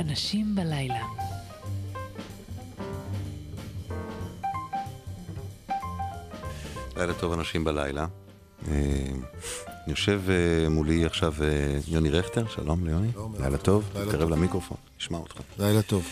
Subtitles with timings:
[0.00, 1.02] אנשים בלילה.
[6.96, 8.06] לילה טוב אנשים בלילה.
[8.68, 8.74] אה,
[9.86, 13.08] יושב אה, מולי עכשיו אה, יוני רכטר, שלום ליוני.
[13.40, 14.30] לילה טוב, לילה תקרב טוב.
[14.30, 15.40] למיקרופון, נשמע אותך.
[15.58, 16.04] לילה טוב.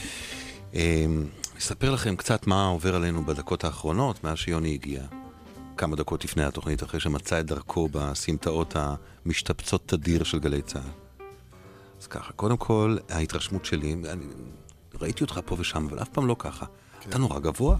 [1.58, 5.02] אספר לכם קצת מה עובר עלינו בדקות האחרונות, מאז שיוני הגיע.
[5.76, 11.03] כמה דקות לפני התוכנית, אחרי שמצא את דרכו בסמטאות המשתפצות תדיר של גלי צה"ל.
[12.04, 14.24] אז ככה, קודם כל, ההתרשמות שלי, אני
[15.00, 16.66] ראיתי אותך פה ושם, אבל אף פעם לא ככה.
[17.08, 17.76] אתה נורא גבוה.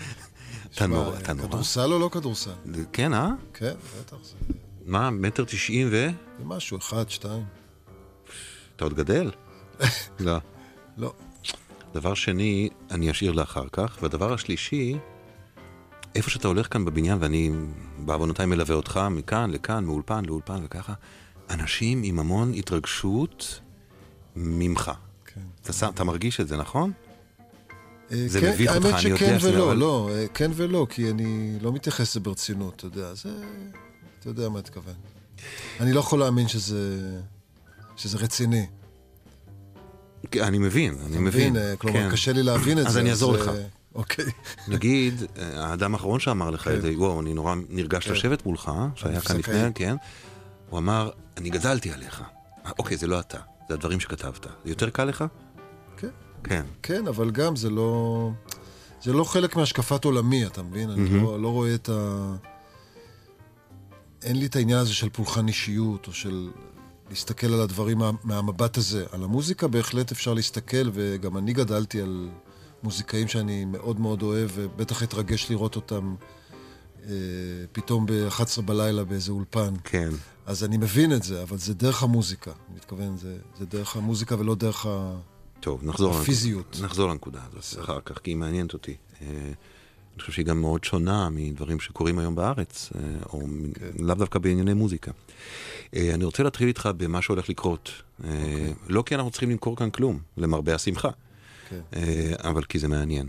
[0.74, 1.48] אתה נורא, אתה נורא.
[1.48, 2.50] כדורסל או לא כדורסל?
[2.92, 3.28] כן, אה?
[3.54, 4.16] כן, בטח.
[4.22, 4.34] זה
[4.86, 6.08] מה, מטר תשעים ו...
[6.38, 7.44] זה משהו, אחד, שתיים.
[8.76, 9.30] אתה עוד גדל?
[10.20, 10.38] לא.
[10.96, 11.12] לא.
[11.94, 14.98] דבר שני, אני אשאיר לאחר כך, והדבר השלישי,
[16.14, 17.50] איפה שאתה הולך כאן בבניין, ואני
[17.98, 20.94] בעוונותיי מלווה אותך מכאן לכאן, מאולפן לאולפן וככה,
[21.52, 23.60] אנשים עם המון התרגשות
[24.36, 24.90] ממך.
[25.26, 25.40] כן.
[25.62, 26.92] אתה, שם, אתה מרגיש את זה, נכון?
[28.12, 31.10] אה, זה כן, מביך אותך, אני יודע שזה, ולא, אבל- לא, אה, כן ולא, כי
[31.10, 33.30] אני לא מתייחס לזה ברצינות, אתה יודע, זה...
[34.20, 34.94] אתה יודע מה אתכוון.
[35.80, 37.10] אני לא יכול להאמין שזה...
[37.96, 38.66] שזה רציני.
[40.30, 41.24] כן, אני מבין, אני מבין.
[41.52, 41.56] מבין?
[41.56, 42.10] אה, כלומר, כן.
[42.10, 43.00] קשה לי להבין את אז זה.
[43.00, 43.50] אני אעזור אה, לך.
[43.94, 44.24] אוקיי.
[44.68, 48.12] נגיד, האדם האחרון שאמר לך את זה, וואו, אני נורא נרגש כן.
[48.12, 49.36] לשבת מולך, שהיה כאן.
[49.36, 49.96] לפני, כן,
[50.72, 52.22] הוא אמר, אני גדלתי עליך.
[52.66, 54.46] אה, אוקיי, זה לא אתה, זה הדברים שכתבת.
[54.64, 55.24] זה יותר קל לך?
[55.96, 56.08] כן.
[56.44, 56.62] כן.
[56.82, 58.30] כן, אבל גם זה לא...
[59.02, 60.90] זה לא חלק מהשקפת עולמי, אתה מבין?
[60.90, 62.32] אני לא, לא רואה את ה...
[64.22, 66.50] אין לי את העניין הזה של פולחן אישיות, או של
[67.10, 69.04] להסתכל על הדברים מה, מהמבט הזה.
[69.12, 72.28] על המוזיקה בהחלט אפשר להסתכל, וגם אני גדלתי על
[72.82, 76.14] מוזיקאים שאני מאוד מאוד אוהב, ובטח אתרגש לראות אותם
[77.72, 79.74] פתאום ב-11 בלילה באיזה אולפן.
[79.84, 80.10] כן.
[80.46, 82.50] אז אני מבין את זה, אבל זה דרך המוזיקה.
[82.50, 85.16] אני מתכוון, זה, זה דרך המוזיקה ולא דרך ה...
[85.60, 86.14] טוב, נחזור.
[86.14, 86.78] הפיזיות.
[86.82, 88.96] נחזור לנקודה הזאת אחר כך, כי היא מעניינת אותי.
[89.22, 89.26] אה,
[90.14, 93.00] אני חושב שהיא גם מאוד שונה מדברים שקורים היום בארץ, אה,
[93.32, 93.40] או
[93.74, 94.04] כן.
[94.04, 95.10] לאו דווקא בענייני מוזיקה.
[95.96, 97.90] אה, אני רוצה להתחיל איתך במה שהולך לקרות.
[98.24, 98.74] אה, אוקיי.
[98.88, 101.10] לא כי אנחנו צריכים למכור כאן כלום, למרבה השמחה,
[101.68, 101.80] כן.
[101.96, 103.28] אה, אבל כי זה מעניין.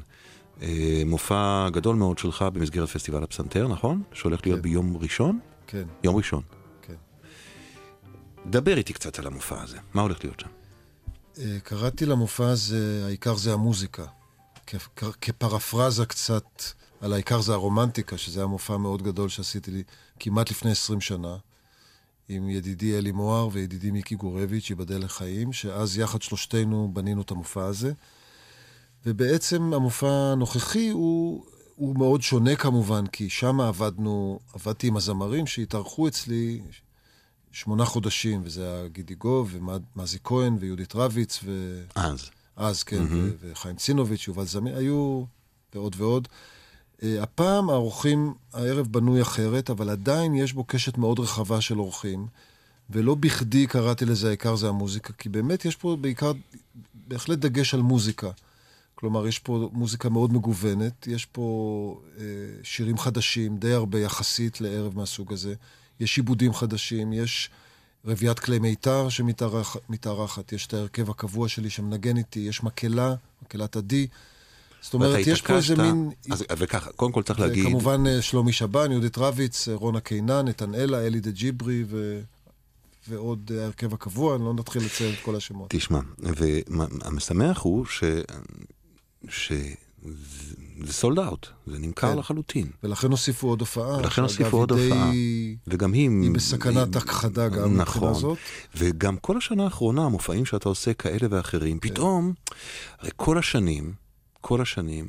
[0.63, 4.03] אה, מופע גדול מאוד שלך במסגרת פסטיבל הפסנתר, נכון?
[4.13, 4.63] שהולך להיות כן.
[4.63, 5.39] ביום ראשון?
[5.67, 6.41] כן, יום ראשון.
[6.81, 6.95] כן.
[8.45, 10.49] דבר איתי קצת על המופע הזה, מה הולך להיות שם?
[11.39, 14.05] אה, קראתי למופע הזה, העיקר זה המוזיקה.
[15.21, 16.63] כפרפרזה קצת
[17.01, 19.83] על העיקר זה הרומנטיקה, שזה היה מופע מאוד גדול שעשיתי לי
[20.19, 21.37] כמעט לפני 20 שנה,
[22.29, 27.65] עם ידידי אלי מוהר וידידי מיקי גורביץ', ייבדל לחיים, שאז יחד שלושתנו בנינו את המופע
[27.65, 27.93] הזה.
[29.05, 36.07] ובעצם המופע הנוכחי הוא, הוא מאוד שונה כמובן, כי שם עבדנו, עבדתי עם הזמרים שהתארחו
[36.07, 36.61] אצלי
[37.51, 39.55] שמונה חודשים, וזה היה גידי גוב,
[39.95, 41.81] ומזי כהן, ויהודית רביץ, ו...
[41.95, 42.29] אז.
[42.55, 45.23] אז, כן, ו- וחיים צינוביץ', יובל זמיר, היו
[45.75, 46.27] ועוד ועוד.
[47.03, 52.27] אה, הפעם האורחים, הערב בנוי אחרת, אבל עדיין יש בו קשת מאוד רחבה של אורחים,
[52.89, 56.31] ולא בכדי קראתי לזה העיקר זה המוזיקה, כי באמת יש פה בעיקר,
[57.07, 58.29] בהחלט דגש על מוזיקה.
[59.03, 62.23] כלומר, יש פה מוזיקה מאוד מגוונת, יש פה אה,
[62.63, 65.53] שירים חדשים, די הרבה יחסית לערב מהסוג הזה.
[65.99, 67.49] יש עיבודים חדשים, יש
[68.05, 74.07] רביעיית כלי מיתר שמתארחת, יש את ההרכב הקבוע שלי שמנגן איתי, יש מקהלה, מקהלת עדי.
[74.81, 76.11] זאת אומרת, יש פה איזה מין...
[76.31, 80.47] אז, וככה, קודם כל צריך להגיד, כמובן אה, שלומי שבן, יהודית רביץ, אה, רונה קינן,
[80.47, 82.21] נתנאלה, אלי דה ג'יברי ו...
[83.07, 85.69] ועוד אה, ההרכב הקבוע, אני לא נתחיל לציין את כל השמות.
[85.69, 88.03] תשמע, והמשמח הוא ש...
[89.29, 89.73] שזה
[90.93, 92.17] סולד אאוט, זה נמכר כן.
[92.19, 92.67] לחלוטין.
[92.83, 93.97] ולכן הוסיפו עוד הופעה.
[93.97, 95.11] ולכן הוסיפו עוד די- הופעה.
[95.67, 96.09] וגם היא...
[96.21, 98.13] היא בסכנת הכחדה גם מבחינה נכון.
[98.13, 98.37] זאת.
[98.75, 101.89] וגם כל השנה האחרונה, המופעים שאתה עושה כאלה ואחרים, כן.
[101.89, 102.33] פתאום,
[102.99, 103.93] הרי כל השנים,
[104.41, 105.07] כל השנים,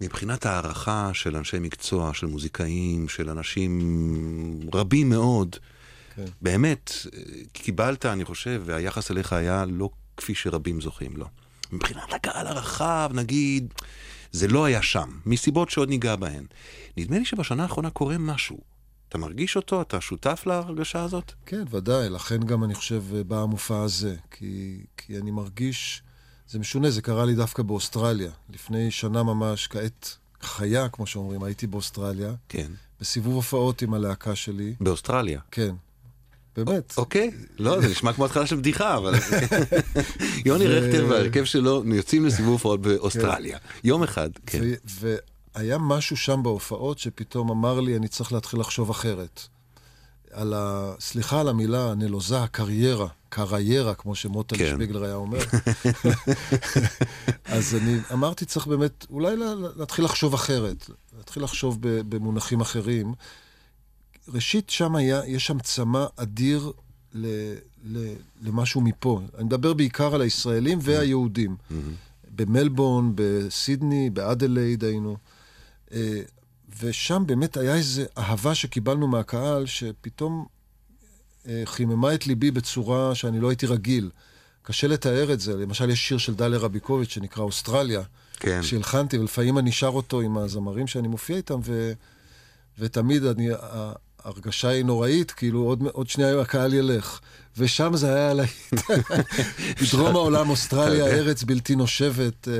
[0.00, 3.80] מבחינת הערכה של אנשי מקצוע, של מוזיקאים, של אנשים
[4.74, 5.56] רבים מאוד,
[6.16, 6.24] כן.
[6.42, 6.92] באמת,
[7.52, 11.26] קיבלת, אני חושב, והיחס אליך היה לא כפי שרבים זוכים לו.
[11.72, 13.74] מבחינת הקהל הרחב, נגיד,
[14.32, 16.46] זה לא היה שם, מסיבות שעוד ניגע בהן.
[16.96, 18.58] נדמה לי שבשנה האחרונה קורה משהו.
[19.08, 19.82] אתה מרגיש אותו?
[19.82, 21.32] אתה שותף להרגשה הזאת?
[21.46, 26.02] כן, ודאי, לכן גם אני חושב בא המופע הזה, כי, כי אני מרגיש,
[26.48, 28.30] זה משונה, זה קרה לי דווקא באוסטרליה.
[28.50, 32.70] לפני שנה ממש, כעת חיה, כמו שאומרים, הייתי באוסטרליה, כן.
[33.00, 35.40] בסיבוב הופעות עם הלהקה שלי, באוסטרליה.
[35.50, 35.74] כן,
[36.56, 36.94] באמת.
[36.96, 39.14] אוקיי, לא, זה נשמע כמו התחלה של בדיחה, אבל...
[40.46, 43.58] יוני רכטר וההרכב שלו יוצאים לסיבוב הופעות באוסטרליה.
[43.84, 44.60] יום אחד, כן.
[45.54, 49.40] והיה משהו שם בהופעות שפתאום אמר לי, אני צריך להתחיל לחשוב אחרת.
[50.30, 50.92] על ה...
[51.00, 54.72] סליחה על המילה הנלוזה, הקריירה, קריירה, כמו שמוטל כן.
[54.74, 55.38] שפיגלר היה אומר.
[57.44, 63.14] אז אני אמרתי, צריך באמת, אולי לה- להתחיל לחשוב אחרת, להתחיל לחשוב במונחים אחרים.
[64.28, 66.72] ראשית, שם היה, יש שם צמא אדיר
[67.14, 67.54] ל,
[67.84, 68.12] ל,
[68.42, 69.20] למשהו מפה.
[69.36, 71.56] אני מדבר בעיקר על הישראלים והיהודים.
[72.36, 75.16] במלבורן, בסידני, באדלייד היינו.
[75.92, 76.20] אה,
[76.80, 80.46] ושם באמת היה איזו אהבה שקיבלנו מהקהל, שפתאום
[81.48, 84.10] אה, חיממה את ליבי בצורה שאני לא הייתי רגיל.
[84.62, 85.56] קשה לתאר את זה.
[85.56, 88.02] למשל, יש שיר של דליה רביקוביץ' שנקרא אוסטרליה,
[88.40, 88.62] כן.
[88.62, 91.92] שהלחנתי, ולפעמים אני שר אותו עם הזמרים שאני מופיע איתם, ו...
[92.78, 93.48] ותמיד אני,
[94.24, 97.20] ההרגשה היא נוראית, כאילו עוד, עוד שנייה הקהל ילך.
[97.58, 98.74] ושם זה היה להיט.
[99.82, 102.54] בדרום העולם, אוסטרליה, ארץ בלתי נושבת, אה,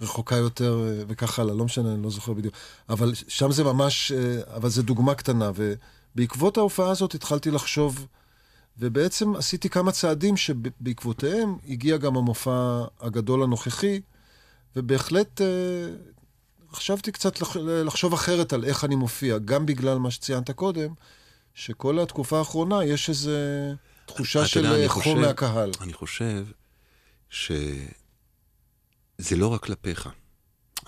[0.00, 2.54] רחוקה יותר, וכך הלאה, לא משנה, אני לא זוכר בדיוק.
[2.88, 5.50] אבל שם זה ממש, אה, אבל זו דוגמה קטנה.
[5.54, 8.06] ובעקבות ההופעה הזאת התחלתי לחשוב,
[8.78, 14.00] ובעצם עשיתי כמה צעדים שבעקבותיהם הגיע גם המופע הגדול הנוכחי,
[14.76, 15.46] ובהחלט אה,
[16.72, 20.94] חשבתי קצת לח- לחשוב אחרת על איך אני מופיע, גם בגלל מה שציינת קודם,
[21.54, 23.30] שכל התקופה האחרונה יש איזו
[24.06, 25.70] תחושה של אה, חום מהקהל.
[25.80, 26.46] אני חושב
[27.30, 27.86] שזה
[29.36, 30.08] לא רק כלפיך.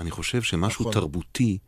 [0.00, 0.92] אני חושב שמשהו נכון.
[0.92, 1.58] תרבותי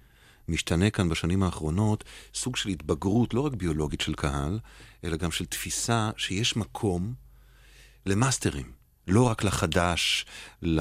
[0.48, 4.58] משתנה כאן בשנים האחרונות, סוג של התבגרות, לא רק ביולוגית של קהל,
[5.04, 7.14] אלא גם של תפיסה שיש מקום
[8.06, 8.72] למאסטרים.
[9.08, 10.26] לא רק לחדש,
[10.62, 10.80] ל...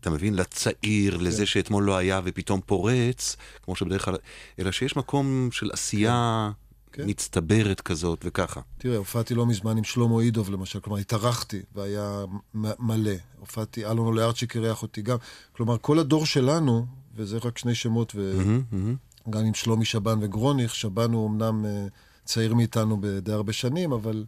[0.00, 0.34] אתה מבין?
[0.34, 1.24] לצעיר, כן.
[1.24, 4.16] לזה שאתמול לא היה ופתאום פורץ, כמו שבדרך כלל,
[4.58, 6.50] אלא שיש מקום של עשייה
[6.92, 7.02] כן.
[7.06, 8.60] מצטברת כזאת וככה.
[8.78, 12.24] תראה, הופעתי לא מזמן עם שלמה אידוב, למשל, כלומר, התארחתי, והיה
[12.54, 13.12] מלא.
[13.38, 15.16] הופעתי, אלון אוליארצ'יק אירח אותי גם.
[15.52, 16.86] כלומר, כל הדור שלנו,
[17.16, 18.96] וזה רק שני שמות, מהמם, מהמם.
[19.28, 21.86] וגם עם שלומי שבן וגרוניך, שבן הוא אמנם אה,
[22.24, 24.24] צעיר מאיתנו בדי הרבה שנים, אבל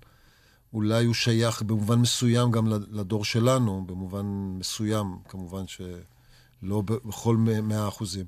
[0.73, 4.27] אולי הוא שייך במובן מסוים גם לדור שלנו, במובן
[4.59, 8.27] מסוים, כמובן שלא בכל מאה אחוזים.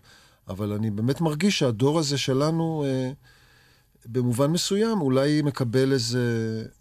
[0.49, 3.11] אבל אני באמת מרגיש שהדור הזה שלנו, אה,
[4.06, 6.23] במובן מסוים, אולי מקבל איזה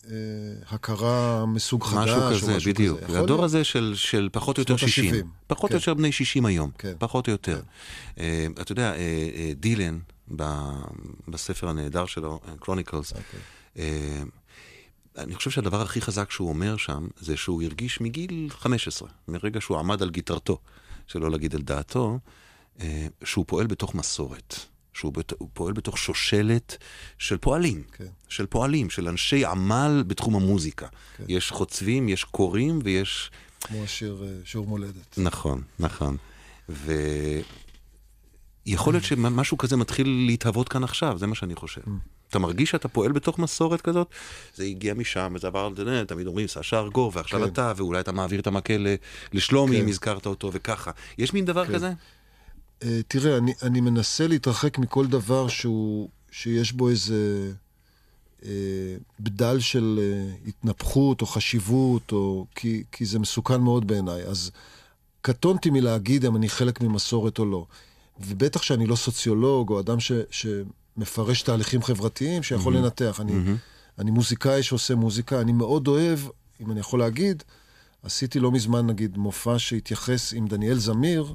[0.08, 0.14] אה,
[0.70, 2.10] הכרה מסוג חדש.
[2.10, 3.00] משהו כזה, משהו בדיוק.
[3.00, 3.20] כזה.
[3.20, 3.44] הדור.
[3.44, 5.06] הזה של, של פחות או יותר שנות 60.
[5.06, 5.28] ה-שבעים.
[5.48, 5.76] פחות כן.
[5.76, 6.72] או יותר בני 60 היום.
[6.78, 6.94] כן.
[7.00, 7.62] פחות או יותר.
[8.16, 8.22] כן.
[8.24, 8.98] אה, אתה יודע, אה,
[9.36, 10.00] אה, דילן,
[10.36, 10.72] ב-
[11.28, 13.40] בספר הנהדר שלו, קרוניקלס, אוקיי.
[15.18, 19.78] אני חושב שהדבר הכי חזק שהוא אומר שם, זה שהוא הרגיש מגיל 15, מרגע שהוא
[19.80, 20.58] עמד על גיטרתו,
[21.08, 22.20] שלא להגיד על דעתו,
[22.80, 24.56] אה, שהוא פועל בתוך מסורת.
[24.94, 26.78] שהוא בת- פועל בתוך שושלת
[27.18, 27.84] של פועלים.
[27.92, 28.06] כן.
[28.30, 30.88] של פועלים, של אנשי עמל בתחום המוזיקה.
[31.18, 31.24] כן.
[31.28, 33.32] יש חוצבים, יש קוראים ויש...
[33.62, 35.18] כמו השיר אה, שיעור מולדת.
[35.18, 36.18] נכון, נכון.
[38.66, 41.82] ויכול להיות שמשהו כזה מתחיל להתהוות כאן עכשיו, זה מה שאני חושב.
[42.32, 44.08] אתה מרגיש שאתה פועל בתוך מסורת כזאת?
[44.56, 47.48] זה הגיע משם, וזה עבר, יודע, תמיד אומרים, סשה ארגוב, ועכשיו כן.
[47.48, 48.96] אתה, ואולי אתה מעביר את המקל ל-
[49.34, 49.84] לשלומי, כן.
[49.84, 50.92] אם הזכרת אותו, וככה.
[51.18, 51.74] יש מין דבר כן.
[51.74, 51.92] כזה?
[52.84, 57.52] אה, תראה, אני, אני מנסה להתרחק מכל דבר שהוא, שיש בו איזה
[58.46, 58.52] אה,
[59.20, 64.24] בדל של אה, התנפחות או חשיבות, או, כי, כי זה מסוכן מאוד בעיניי.
[64.24, 64.52] אז
[65.22, 67.66] קטונתי מלהגיד אם אני חלק ממסורת או לא.
[68.20, 70.12] ובטח שאני לא סוציולוג או אדם ש,
[70.96, 73.20] שמפרש תהליכים חברתיים שיכול לנתח.
[73.22, 73.34] אני,
[74.00, 76.20] אני מוזיקאי שעושה מוזיקה, אני מאוד אוהב,
[76.62, 77.44] אם אני יכול להגיד,
[78.04, 81.34] עשיתי לא מזמן, נגיד, מופע שהתייחס עם דניאל זמיר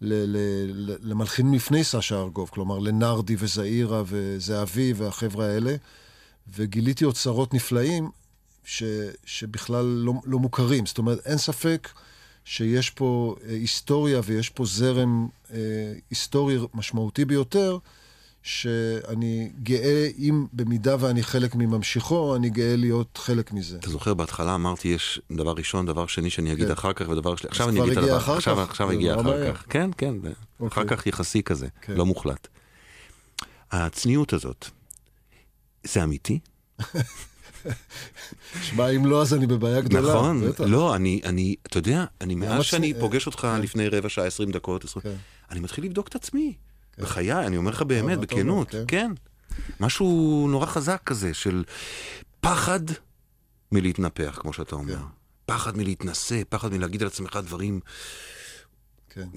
[0.00, 5.76] ל- ל- ל- למלחינים לפני סשה ארגוב, כלומר לנרדי וזעירה וזהבי והחבר'ה האלה,
[6.56, 8.10] וגיליתי אוצרות נפלאים
[8.64, 8.82] ש,
[9.24, 10.86] שבכלל לא, לא מוכרים.
[10.86, 11.88] זאת אומרת, אין ספק
[12.44, 15.58] שיש פה אה, היסטוריה ויש פה זרם אה,
[16.10, 17.78] היסטורי משמעותי ביותר,
[18.48, 23.76] שאני גאה, אם במידה ואני חלק מממשיכו, אני גאה להיות חלק מזה.
[23.76, 26.72] אתה זוכר, בהתחלה אמרתי, יש דבר ראשון, דבר שני שאני אגיד כן.
[26.72, 27.48] אחר כך, ודבר שלי...
[27.48, 28.70] עכשיו אני אגיד את הדבר, אחר עכשיו, כך?
[28.70, 29.54] עכשיו הגיע אחר מהר.
[29.54, 29.64] כך.
[29.68, 30.32] כן, כן, אחר
[30.80, 30.96] אוקיי.
[30.96, 31.92] כך יחסי כזה, כן.
[31.94, 32.48] לא מוחלט.
[33.72, 34.70] הצניעות הזאת,
[35.84, 36.38] זה אמיתי?
[38.62, 40.14] שמע, אם לא, אז אני בבעיה גדולה.
[40.14, 40.64] נכון, בטח.
[40.66, 43.60] לא, אני, אני, אתה יודע, אני מאז שאני פוגש אותך כן.
[43.60, 45.14] לפני רבע שעה, עשרים דקות, עשרים- כן.
[45.50, 46.54] אני מתחיל לבדוק את עצמי.
[46.98, 48.84] בחיי, אני אומר לך באמת, מה אתה בכנות, אומר?
[48.88, 49.12] כן.
[49.80, 51.64] משהו נורא חזק כזה, של
[52.40, 52.80] פחד
[53.72, 54.96] מלהתנפח, כמו שאתה אומר.
[54.96, 55.02] כן.
[55.46, 57.80] פחד מלהתנשא, פחד מלהגיד על עצמך דברים
[59.08, 59.28] כן.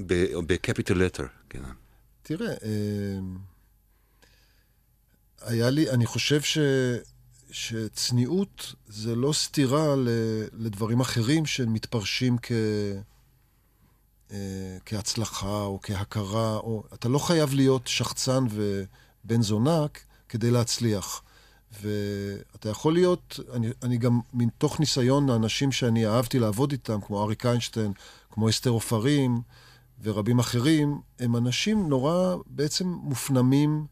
[0.47, 1.25] בקפיטל לטר.
[1.49, 1.63] כן.
[2.23, 3.19] תראה, אה,
[5.41, 6.57] היה לי, אני חושב ש,
[7.51, 10.09] שצניעות זה לא סתירה ל,
[10.53, 12.51] לדברים אחרים שמתפרשים כ,
[14.31, 14.37] אה,
[14.85, 19.85] כהצלחה או כהכרה, או, אתה לא חייב להיות שחצן ובן זונה
[20.29, 21.21] כדי להצליח.
[21.81, 27.45] ואתה יכול להיות, אני, אני גם מתוך ניסיון האנשים שאני אהבתי לעבוד איתם, כמו אריק
[27.45, 27.93] איינשטיין,
[28.31, 29.41] כמו אסתר עופרים
[30.03, 33.85] ורבים אחרים, הם אנשים נורא בעצם מופנמים,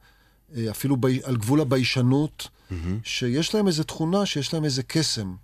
[0.55, 2.73] אה, אפילו בי, על גבול הביישנות, mm-hmm.
[3.03, 5.35] שיש להם איזו תכונה, שיש להם איזה קסם.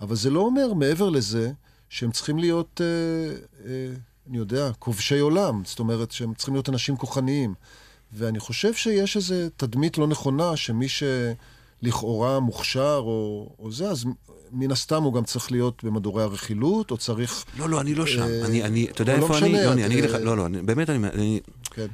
[0.00, 1.52] אבל זה לא אומר, מעבר לזה,
[1.88, 3.94] שהם צריכים להיות, אה, אה,
[4.28, 5.62] אני יודע, כובשי עולם.
[5.64, 7.54] זאת אומרת, שהם צריכים להיות אנשים כוחניים.
[8.12, 14.04] ואני חושב שיש איזו תדמית לא נכונה, שמי שלכאורה מוכשר או, או זה, אז
[14.52, 17.44] מן הסתם הוא גם צריך להיות במדורי הרכילות, או צריך...
[17.58, 18.22] לא, לא, אני לא שם.
[18.22, 19.52] אה, אני, אני, אתה יודע לא איפה לא אני?
[19.52, 20.90] לא, אני, אני אגיד לך, לא, לא, אני, באמת.
[20.90, 21.40] אני...
[21.70, 21.86] כן.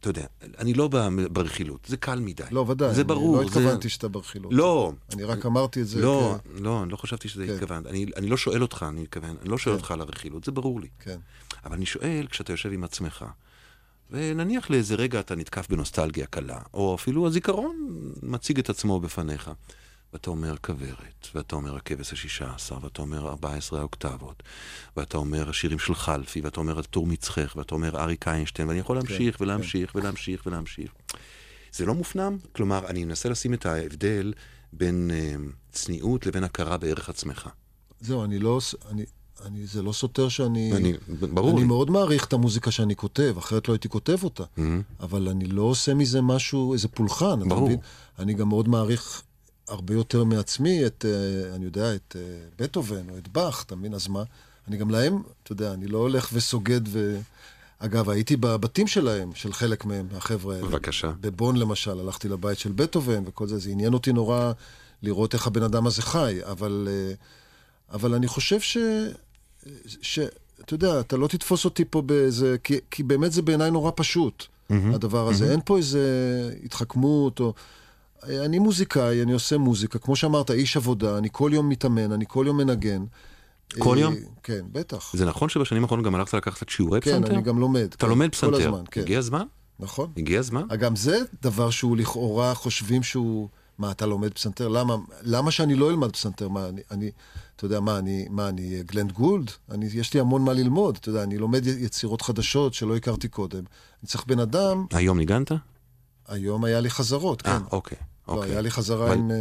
[0.00, 0.24] אתה יודע,
[0.58, 0.88] אני לא
[1.32, 2.42] ברכילות, זה קל מדי.
[2.50, 2.94] לא, ודאי.
[2.94, 3.36] זה ברור.
[3.36, 3.94] לא התכוונתי זה...
[3.94, 4.52] שאתה ברכילות.
[4.54, 4.92] לא.
[5.14, 6.00] אני רק אמרתי את זה.
[6.00, 6.60] לא, כ...
[6.60, 7.52] לא, אני לא חשבתי שזה כן.
[7.52, 7.86] התכוונת.
[7.86, 9.80] אני, אני לא שואל אותך, אני מתכוון, אני לא שואל כן.
[9.80, 10.88] אותך על הרכילות, זה ברור לי.
[10.98, 11.18] כן.
[11.64, 13.24] אבל אני שואל, כשאתה יושב עם עצמך,
[14.10, 17.88] ונניח לאיזה רגע אתה נתקף בנוסטלגיה קלה, או אפילו הזיכרון
[18.22, 19.50] מציג את עצמו בפניך.
[20.12, 24.42] ואתה אומר כוורת, ואתה אומר הכבש השישה עשר, ואתה אומר ארבע עשרה אוקטבות,
[24.96, 28.96] ואתה אומר השירים של חלפי, ואתה אומר הטור מצחך, ואתה אומר אריק איינשטיין, ואני יכול
[28.96, 29.98] להמשיך כן, ולהמשיך כן.
[29.98, 30.90] ולהמשיך ולהמשיך.
[31.72, 32.36] זה לא מופנם?
[32.52, 34.32] כלומר, אני מנסה לשים את ההבדל
[34.72, 37.48] בין uh, צניעות לבין הכרה בערך עצמך.
[38.00, 38.60] זהו, אני לא...
[38.90, 39.04] אני,
[39.44, 40.72] אני, זה לא סותר שאני...
[40.72, 40.92] אני,
[41.32, 41.66] ברור אני לי.
[41.66, 44.42] מאוד מעריך את המוזיקה שאני כותב, אחרת לא הייתי כותב אותה.
[44.42, 44.60] Mm-hmm.
[45.00, 47.48] אבל אני לא עושה מזה משהו, איזה פולחן.
[47.48, 47.70] ברור.
[48.18, 49.22] אני גם מאוד מעריך
[49.68, 52.22] הרבה יותר מעצמי את, אה, אני יודע, את אה,
[52.58, 53.94] בטהובן או את באך, אתה מבין?
[53.94, 54.22] אז מה?
[54.68, 57.20] אני גם להם, אתה יודע, אני לא הולך וסוגד ו...
[57.78, 60.66] אגב, הייתי בבתים שלהם, של חלק מהם, החבר'ה האלה.
[60.66, 61.12] בבקשה.
[61.20, 64.52] בבון למשל, הלכתי לבית של בטהובן וכל זה, זה עניין אותי נורא
[65.02, 67.14] לראות איך הבן אדם הזה חי, אבל, אה,
[67.92, 68.78] אבל אני חושב ש...
[69.86, 70.18] ש...
[70.60, 72.56] אתה יודע, אתה לא תתפוס אותי פה באיזה...
[72.64, 75.46] כי, כי באמת זה בעיניי נורא פשוט, mm-hmm, הדבר הזה.
[75.46, 75.50] Mm-hmm.
[75.50, 76.00] אין פה איזה
[76.64, 77.54] התחכמות או...
[78.26, 82.44] אני מוזיקאי, אני עושה מוזיקה, כמו שאמרת, איש עבודה, אני כל יום מתאמן, אני כל
[82.46, 83.04] יום מנגן.
[83.78, 84.14] כל יום?
[84.14, 85.10] אה, כן, בטח.
[85.16, 87.28] זה נכון שבשנים האחרונות גם הלכת לקחת שיעורי פסנתר?
[87.28, 87.88] כן, אני גם לומד.
[87.88, 88.56] אתה כן, לומד פסנתר?
[88.56, 89.00] כל הזמן, כן.
[89.00, 89.46] הגיע הזמן?
[89.80, 90.12] נכון.
[90.16, 90.62] הגיע הזמן?
[90.78, 93.48] גם זה דבר שהוא לכאורה חושבים שהוא...
[93.78, 94.68] מה, אתה לומד פסנתר?
[94.68, 96.48] למה, למה שאני לא אלמד פסנתר?
[96.48, 97.10] מה, אני, אני,
[97.56, 99.50] אתה יודע, מה, אני, מה, אני גלנד גולד?
[99.70, 103.58] אני, יש לי המון מה ללמוד, אתה יודע, אני לומד יצירות חדשות שלא הכרתי קודם.
[103.58, 104.86] אני צריך בן אדם...
[104.92, 105.52] היום ניגנת?
[106.28, 107.50] היום היה לי חזרות, כן.
[107.50, 107.98] אה, אוקיי.
[108.28, 108.50] לא, אוקיי.
[108.50, 109.30] היה לי חזרה עם...
[109.30, 109.36] אה,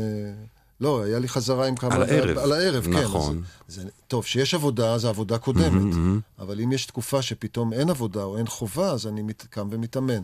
[0.80, 1.96] לא, היה לי חזרה עם כמה...
[1.96, 2.38] על הערב.
[2.38, 2.92] על הערב, כן.
[2.92, 3.44] נכון.
[3.68, 5.94] זה, זה, טוב, כשיש עבודה, זו עבודה קודמת.
[5.94, 6.42] Mm-hmm.
[6.44, 10.24] אבל אם יש תקופה שפתאום אין עבודה או אין חובה, אז אני מת, קם ומתאמן.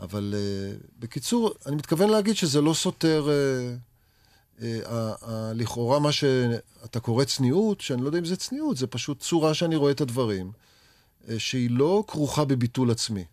[0.00, 3.28] אבל uh, בקיצור, אני מתכוון להגיד שזה לא סותר...
[3.28, 8.76] Uh, uh, uh, uh, לכאורה מה שאתה קורא צניעות, שאני לא יודע אם זה צניעות,
[8.76, 13.24] זה פשוט צורה שאני רואה את הדברים, uh, שהיא לא כרוכה בביטול עצמי.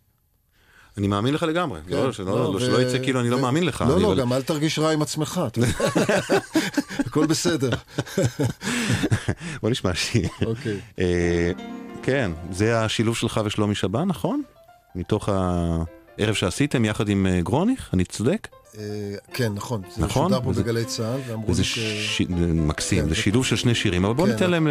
[0.98, 2.60] אני מאמין לך לגמרי, כן, לא, שלא, לא, ו...
[2.60, 3.84] שלא יצא כאילו אני לא מאמין לך.
[3.88, 4.20] לא, לא, אבל...
[4.20, 5.40] גם אל תרגיש רע עם עצמך,
[7.06, 7.70] הכל בסדר.
[9.62, 10.28] בוא נשמע שיר.
[10.46, 10.80] אוקיי.
[10.98, 11.50] אה,
[12.02, 14.42] כן, זה השילוב שלך ושלומי שבן, נכון?
[14.94, 18.48] מתוך הערב שעשיתם יחד עם אה, גרוניך, אני צודק?
[18.78, 18.82] אה,
[19.32, 19.82] כן, נכון.
[19.98, 20.32] נכון?
[20.32, 22.22] זה שודר פה בגלי צה"ל, ואמרו לי ש...
[22.54, 24.68] מקסים, כן, זה שילוב של שני שירים, אבל בוא כן, ניתן להם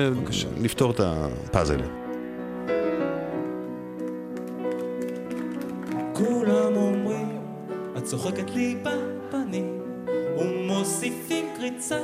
[0.62, 2.05] לפתור את הפאזל.
[6.16, 7.40] כולם אומרים,
[7.98, 9.82] את צוחקת לי בפנים,
[10.38, 12.00] ומוסיפים קריצה,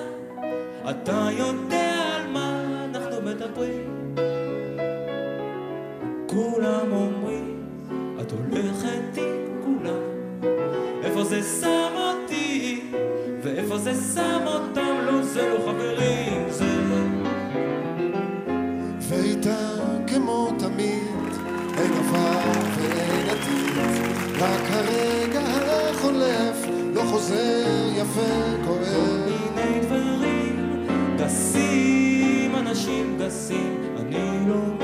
[0.90, 4.16] אתה יודע על מה אנחנו מדברים.
[6.28, 7.64] כולם אומרים,
[8.22, 10.04] את הולכת עם כולם,
[11.04, 12.82] איפה זה שם אותי,
[13.44, 16.66] ואיפה זה שם אותם, לא זה לא חברים, זה...
[19.00, 19.68] ואיתה
[20.08, 21.34] כמו תמיד,
[21.78, 22.71] אין עבר
[23.30, 23.78] עתיד.
[24.40, 26.66] רק הרגע החולף
[26.96, 29.26] לא חוזר יפה כואב.
[29.26, 30.86] מיני דברים
[31.18, 34.81] גסים, אנשים גסים, אני לא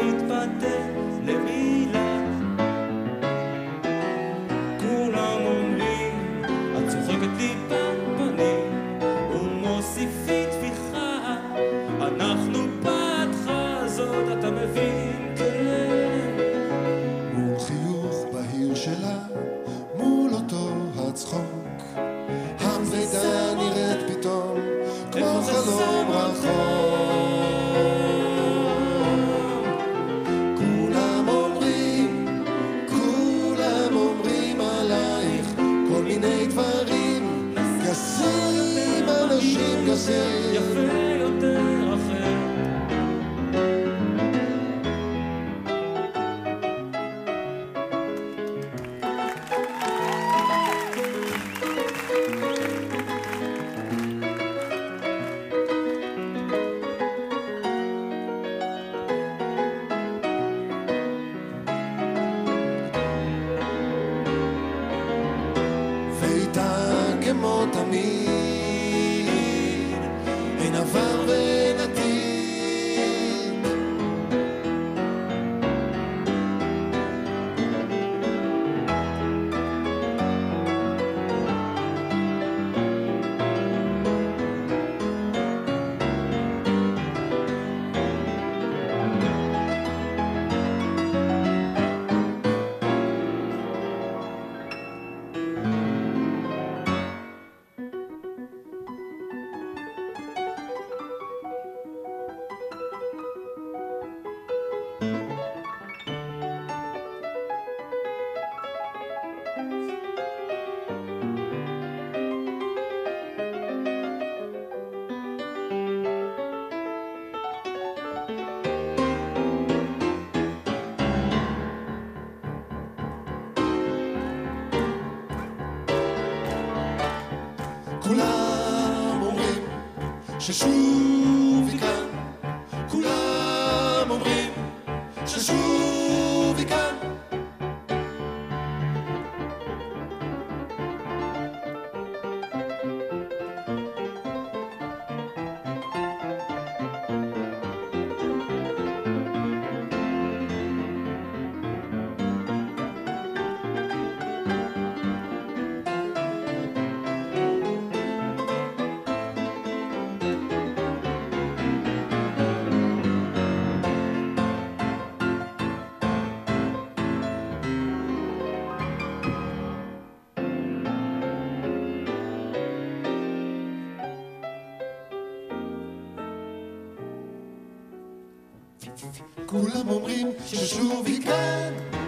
[179.45, 182.06] כולם אומרים ששוב היא כאן.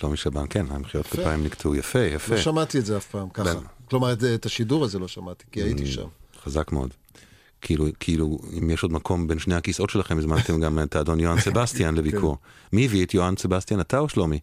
[0.00, 2.34] רכטר ושלומי שבן, כן, המחיאות כפיים נקטעו יפה, יפה.
[2.34, 3.52] לא שמעתי את זה אף פעם, ככה.
[3.90, 6.08] כלומר, את- השידור הזה לא שמעתי, כי הייתי שם.
[6.42, 6.94] חזק מאוד.
[7.60, 11.40] כאילו, כאילו, אם יש עוד מקום בין שני הכיסאות שלכם, הזמנתם גם את האדון יוהאן
[11.40, 12.36] סבסטיאן לביקור.
[12.72, 14.38] מי הביא את יוהאן סבסטיאן, אתה או שלומי?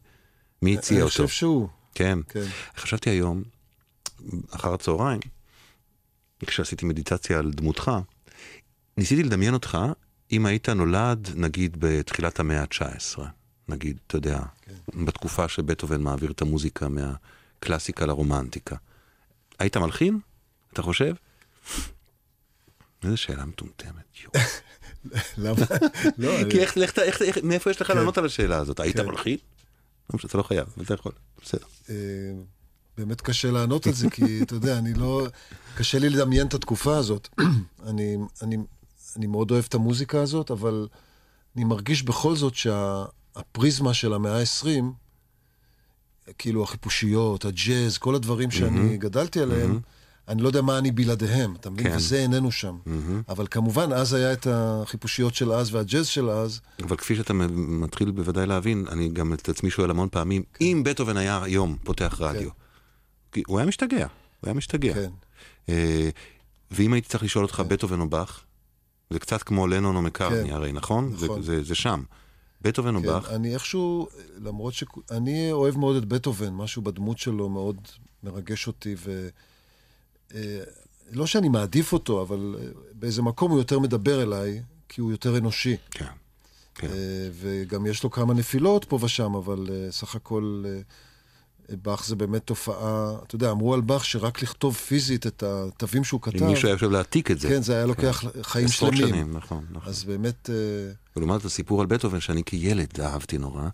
[0.62, 1.12] מי הציע אני אותו?
[1.14, 2.20] חושב שהוא, כן.
[2.30, 2.46] כן.
[2.78, 3.44] חשבתי היום,
[4.52, 5.20] אחר הצהריים,
[6.46, 7.92] כשעשיתי מדיטציה על דמותך,
[8.98, 9.78] ניסיתי לדמיין אותך
[10.32, 13.20] אם היית נולד, נגיד, בתחילת המאה ה-19.
[13.70, 15.06] נגיד, אתה יודע, כן.
[15.06, 18.76] בתקופה שבטהובן מעביר את המוזיקה מהקלאסיקה לרומנטיקה.
[19.60, 20.20] היית מלחין?
[20.74, 21.14] אתה חושב?
[23.04, 24.06] איזה שאלה מטומטמת.
[24.24, 24.46] יואו.
[25.44, 25.66] למה?
[26.18, 27.98] לא, כי איך, איך, איך, איך, מאיפה יש לך כן.
[27.98, 28.80] לענות על השאלה הזאת?
[28.80, 29.06] היית כן.
[29.06, 29.38] מלחין?
[30.10, 31.66] לא משנה, אתה לא חייב, אבל אתה יכול, בסדר.
[31.90, 31.96] אה,
[32.98, 35.28] באמת קשה לענות על זה, כי אתה יודע, אני לא...
[35.76, 37.28] קשה לי לדמיין את התקופה הזאת.
[37.88, 38.58] אני, אני,
[39.16, 40.88] אני מאוד אוהב את המוזיקה הזאת, אבל
[41.56, 42.54] אני מרגיש בכל זאת
[43.38, 44.68] שהפריזמה של המאה ה-20,
[46.38, 49.80] כאילו החיפושיות, הג'אז, כל הדברים שאני גדלתי עליהם,
[50.28, 51.90] אני לא יודע מה אני בלעדיהם, אתה מבין?
[51.90, 51.96] כן.
[51.96, 52.78] וזה איננו שם.
[53.30, 56.62] אבל כמובן, אז היה את החיפושיות של אז והג'אז של אז.
[56.84, 60.66] אבל כפי שאתה מתחיל בוודאי להבין, אני גם את עצמי שואל המון פעמים, כן.
[60.66, 62.50] אם בטהובן היה היום פותח רדיו,
[63.32, 64.94] כי הוא היה משתגע, הוא היה משתגע.
[64.94, 65.12] כן.
[65.70, 66.10] אה,
[66.72, 68.44] ואם הייתי צריך לשאול אותך בטהובן או באך,
[69.10, 70.54] זה קצת כמו לנון או מקארני כן.
[70.54, 71.14] הרי, נכון?
[71.14, 71.42] נכון.
[71.42, 72.04] זה, זה, זה שם.
[72.62, 74.08] בטהובן או כן, באך, אני איכשהו,
[74.42, 74.84] למרות ש...
[75.12, 77.78] אני אוהב מאוד את בטהובן, משהו בדמות שלו מאוד
[78.24, 79.30] מרגש אותי, ו...
[80.36, 80.60] אה,
[81.12, 85.38] לא שאני מעדיף אותו, אבל אה, באיזה מקום הוא יותר מדבר אליי, כי הוא יותר
[85.38, 85.78] אנושי.
[85.92, 86.06] כן.
[86.76, 86.88] כן.
[86.88, 90.64] אה, וגם יש לו כמה נפילות פה ושם, אבל סך הכל
[91.70, 96.22] באך זה באמת תופעה, אתה יודע, אמרו על באך שרק לכתוב פיזית את התווים שהוא
[96.22, 97.50] כתב, אם מישהו היה יושב להעתיק את זה.
[97.50, 99.14] כן, זה היה לוקח חיים עשרות שלמים.
[99.14, 99.90] שנים, נכון, נכון.
[99.90, 100.56] אז באמת, אה,
[101.16, 103.68] ולעומת הסיפור על בטהובן, שאני כילד אהבתי נורא,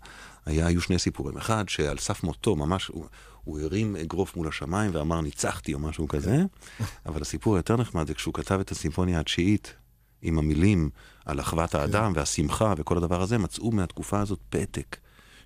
[0.46, 1.36] היה, היו שני סיפורים.
[1.36, 3.06] אחד, שעל סף מותו, ממש, הוא,
[3.44, 6.42] הוא הרים אגרוף מול השמיים ואמר, ניצחתי או משהו כזה,
[7.06, 9.74] אבל הסיפור היותר נחמד זה כשהוא כתב את הסימפוניה התשיעית,
[10.22, 10.90] עם המילים
[11.24, 14.96] על אחוות האדם והשמחה וכל הדבר הזה, מצאו מהתקופה הזאת פתק,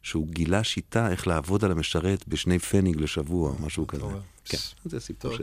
[0.09, 4.05] שהוא גילה שיטה איך לעבוד על המשרת בשני פניג לשבוע, משהו כזה.
[4.45, 5.41] כן, זה סיפור ש...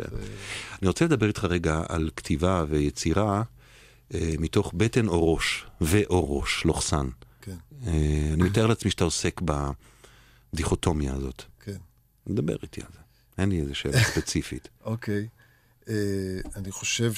[0.82, 3.43] אני רוצה לדבר איתך רגע על כתיבה ויצירה
[4.13, 7.08] אה, מתוך בטן או ראש, ואו ראש, לוחסן.
[7.41, 7.56] כן,
[7.88, 9.41] אה, אני מתאר לעצמי שאתה עוסק
[10.54, 11.43] בדיכוטומיה הזאת.
[11.60, 11.78] כן.
[12.30, 12.99] דבר איתי על זה.
[13.38, 14.69] אין לי איזה שאלה ספציפית.
[14.84, 15.28] אוקיי.
[15.89, 17.12] אה, אני חושב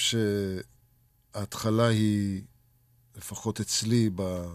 [1.34, 2.42] שההתחלה היא,
[3.18, 4.48] לפחות אצלי, ב...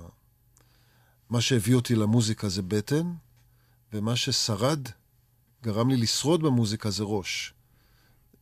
[1.32, 3.12] מה שהביא אותי למוזיקה זה בטן,
[3.92, 4.80] ומה ששרד,
[5.62, 7.54] גרם לי לשרוד במוזיקה זה ראש.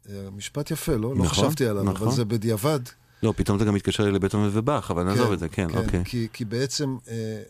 [0.09, 0.98] אה, משפט יפה, לא?
[0.98, 2.07] לא נכון, חשבתי עליו, נכון.
[2.07, 2.81] אבל זה בדיעבד.
[3.22, 6.05] לא, פתאום אתה גם מתקשר לי לבטון ובאך, אבל נעזוב את זה, כן, אוקיי.
[6.05, 7.42] כי, כי בעצם, אה,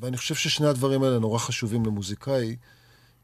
[0.00, 2.56] ואני חושב ששני הדברים האלה נורא חשובים למוזיקאי,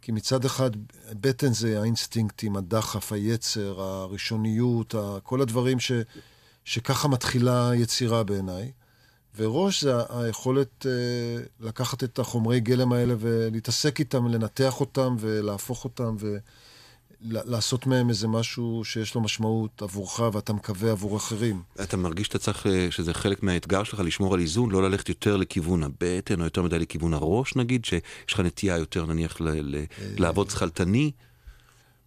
[0.00, 0.70] כי מצד אחד,
[1.12, 5.92] בטן זה האינסטינקטים, הדחף, היצר, הראשוניות, כל הדברים ש,
[6.64, 8.72] שככה מתחילה יצירה בעיניי.
[9.36, 10.92] וראש זה היכולת אה,
[11.60, 16.16] לקחת את החומרי גלם האלה ולהתעסק איתם, לנתח אותם ולהפוך אותם
[17.22, 21.62] ולעשות מהם איזה משהו שיש לו משמעות עבורך ואתה מקווה עבור אחרים.
[21.82, 25.36] אתה מרגיש שאתה צריך, אה, שזה חלק מהאתגר שלך לשמור על איזון, לא ללכת יותר
[25.36, 29.84] לכיוון הבטן, או יותר מדי לכיוון הראש נגיד, שיש לך נטייה יותר נניח ל-
[30.16, 31.10] לעבוד שכלתני?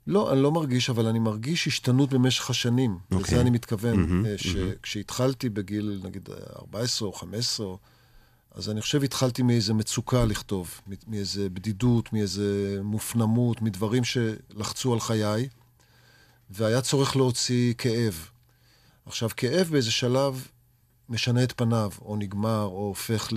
[0.08, 2.92] לא, אני לא מרגיש, אבל אני מרגיש השתנות במשך השנים.
[2.92, 3.16] Okay.
[3.16, 3.34] אוקיי.
[3.34, 4.26] לזה אני מתכוון.
[4.26, 7.68] Mm-hmm, שכשהתחלתי בגיל, נגיד, 14 או 15,
[8.52, 15.50] אז אני חושב התחלתי מאיזה מצוקה לכתוב, מאיזה בדידות, מאיזה מופנמות, מדברים שלחצו על חיי,
[16.50, 18.30] והיה צורך להוציא כאב.
[19.06, 20.48] עכשיו, כאב באיזה שלב
[21.10, 23.30] משנה את פניו, או נגמר, או הופך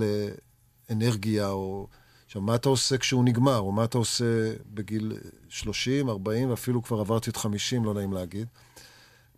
[0.89, 1.87] לאנרגיה, או...
[2.29, 5.17] עכשיו, מה אתה עושה כשהוא נגמר, או מה אתה עושה בגיל
[5.49, 8.47] 30, 40, ואפילו כבר עברתי את 50, לא נעים להגיד.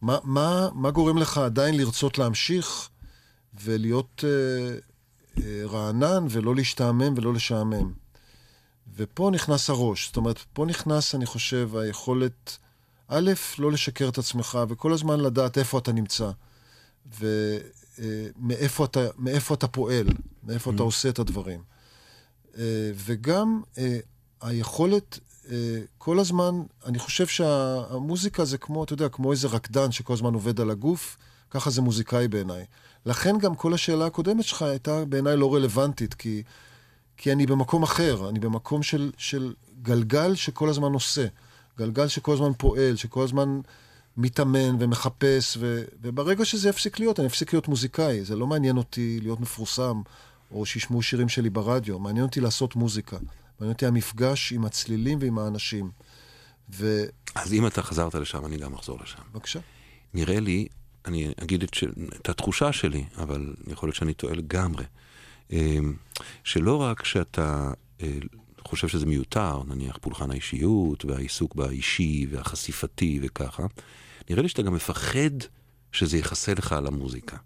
[0.02, 2.90] מה, מה, מה גורם לך עדיין לרצות להמשיך
[3.64, 4.76] ולהיות אה,
[5.44, 7.94] אה, רענן ולא להשתעמם ולא לשעמם?
[8.96, 10.08] ופה נכנס הראש.
[10.08, 12.58] זאת אומרת, פה נכנס, אני חושב, היכולת,
[13.08, 16.32] א', לא לשקר את עצמך, וכל הזמן לדעת איפה אתה נמצא,
[17.20, 20.08] ומאיפה אתה, מאיפה אתה פועל,
[20.44, 21.72] מאיפה אתה עושה את הדברים.
[22.58, 24.00] אה, וגם אה,
[24.42, 25.20] היכולת
[25.52, 30.34] אה, כל הזמן, אני חושב שהמוזיקה זה כמו, אתה יודע, כמו איזה רקדן שכל הזמן
[30.34, 31.18] עובד על הגוף,
[31.50, 32.66] ככה זה מוזיקאי בעיניי.
[33.06, 36.44] לכן גם כל השאלה הקודמת שלך הייתה בעיניי לא רלוונטית, כי,
[37.18, 41.26] כי אני במקום אחר, אני במקום של, של גלגל שכל הזמן עושה,
[41.78, 43.60] גלגל שכל הזמן פועל, שכל הזמן
[44.18, 48.26] מתאמן ומחפש, ו, וברגע שזה יפסיק להיות, אני אפסיק להיות מוזיקאי.
[48.26, 50.02] זה לא מעניין אותי להיות מפורסם,
[50.52, 53.18] או שישמעו שירים שלי ברדיו, מעניין אותי לעשות מוזיקה.
[53.60, 55.92] מעניין אותי המפגש עם הצלילים ועם האנשים.
[56.70, 57.12] ובבקשה.
[57.36, 59.22] אז אם אתה חזרת לשם, אני גם אחזור לשם.
[60.14, 60.68] נראה לי,
[61.06, 61.84] אני אגיד את, ש...
[62.16, 64.86] את התחושה שלי, אבל יכול להיות שאני טועה לגמרי,
[65.52, 65.94] אמ,
[66.44, 68.18] שלא רק שאתה אה,
[68.60, 73.64] חושב שזה מיותר, נניח פולחן האישיות והעיסוק באישי והחשיפתי וככה,
[74.30, 75.30] נראה לי שאתה גם מפחד
[75.92, 77.38] שזה יכסה לך על המוזיקה.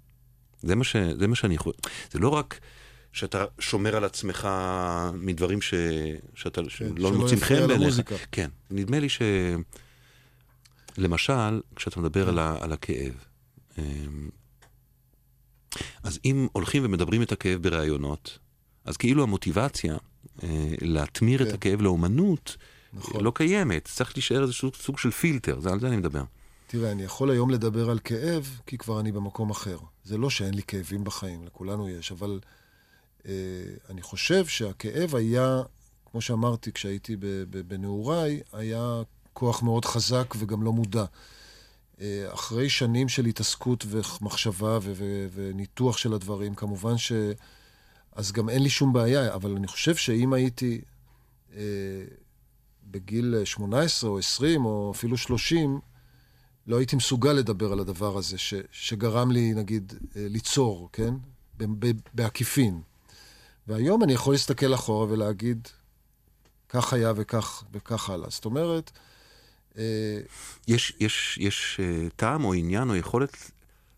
[0.62, 0.96] זה מה, ש...
[0.96, 1.74] זה מה שאני יכול...
[2.12, 2.60] זה לא רק...
[3.16, 4.48] שאתה שומר על עצמך
[5.14, 5.74] מדברים ש...
[6.36, 6.62] שאתה...
[6.62, 8.02] כן, שלא מוצאים חן בעיניך.
[8.32, 8.50] כן.
[8.72, 9.22] נדמה לי ש...
[10.98, 12.58] למשל, כשאתה מדבר על, ה...
[12.62, 13.14] על הכאב,
[13.78, 14.30] אמ,
[16.04, 18.40] אז אם הולכים ומדברים את הכאב בראיונות,
[18.86, 19.98] אז כאילו המוטיבציה
[20.44, 21.54] אה, להתמיר את כן.
[21.54, 22.58] הכאב לאומנות
[22.94, 23.24] נכון.
[23.24, 23.86] לא קיימת.
[23.86, 26.24] צריך להישאר איזה סוג, של פילטר, זה על זה אני מדבר.
[26.68, 29.78] תראה, אני יכול היום לדבר על כאב, כי כבר אני במקום אחר.
[30.04, 32.40] זה לא שאין לי כאבים בחיים, לכולנו יש, אבל
[33.90, 35.62] אני חושב שהכאב היה,
[36.12, 37.16] כמו שאמרתי כשהייתי
[37.68, 39.02] בנעוריי, היה
[39.34, 41.06] כוח מאוד חזק וגם לא מודע.
[42.02, 47.12] אה, אחרי שנים של התעסקות ומחשבה ו- ו- וניתוח של הדברים, כמובן ש...
[48.12, 50.82] אז גם אין לי שום בעיה, אבל אני חושב שאם הייתי
[51.56, 51.62] אה,
[52.84, 55.80] בגיל 18 או 20 או אפילו 30,
[56.68, 61.14] לא הייתי מסוגל לדבר על הדבר הזה, ש, שגרם לי, נגיד, אה, ליצור, כן?
[61.58, 62.82] ב- ב- בעקיפין.
[63.68, 65.68] והיום אני יכול להסתכל אחורה ולהגיד,
[66.70, 68.30] כך היה וכך וכך הלאה.
[68.30, 68.92] זאת אומרת,
[69.78, 70.20] אה,
[70.68, 73.52] יש, יש, יש uh, טעם או עניין או יכולת,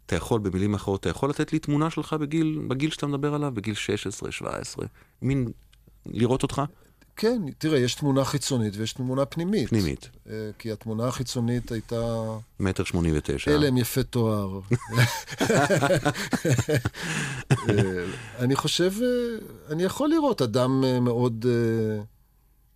[0.05, 3.51] אתה יכול, במילים אחרות, אתה יכול לתת לי תמונה שלך בגיל, בגיל שאתה מדבר עליו,
[3.53, 4.85] בגיל 16, 17,
[5.21, 5.51] מין,
[6.05, 6.61] לראות אותך?
[7.17, 9.69] כן, תראה, יש תמונה חיצונית ויש תמונה פנימית.
[9.69, 10.09] פנימית.
[10.29, 12.23] אה, כי התמונה החיצונית הייתה
[12.59, 13.51] מטר שמונים ותשע.
[13.51, 14.59] הלם יפה תואר.
[17.69, 18.05] אה,
[18.39, 19.07] אני חושב, אה,
[19.69, 21.45] אני יכול לראות אדם מאוד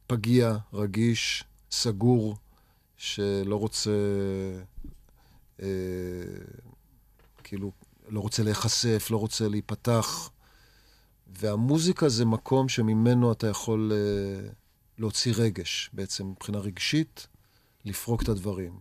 [0.07, 2.35] פגיע, רגיש, סגור,
[2.97, 3.91] שלא רוצה,
[7.43, 7.71] כאילו,
[8.09, 10.29] לא רוצה להיחשף, לא רוצה להיפתח.
[11.41, 14.49] והמוזיקה זה מקום שממנו אתה יכול אה,
[14.97, 17.27] להוציא רגש, בעצם מבחינה רגשית,
[17.85, 18.79] לפרוק את הדברים.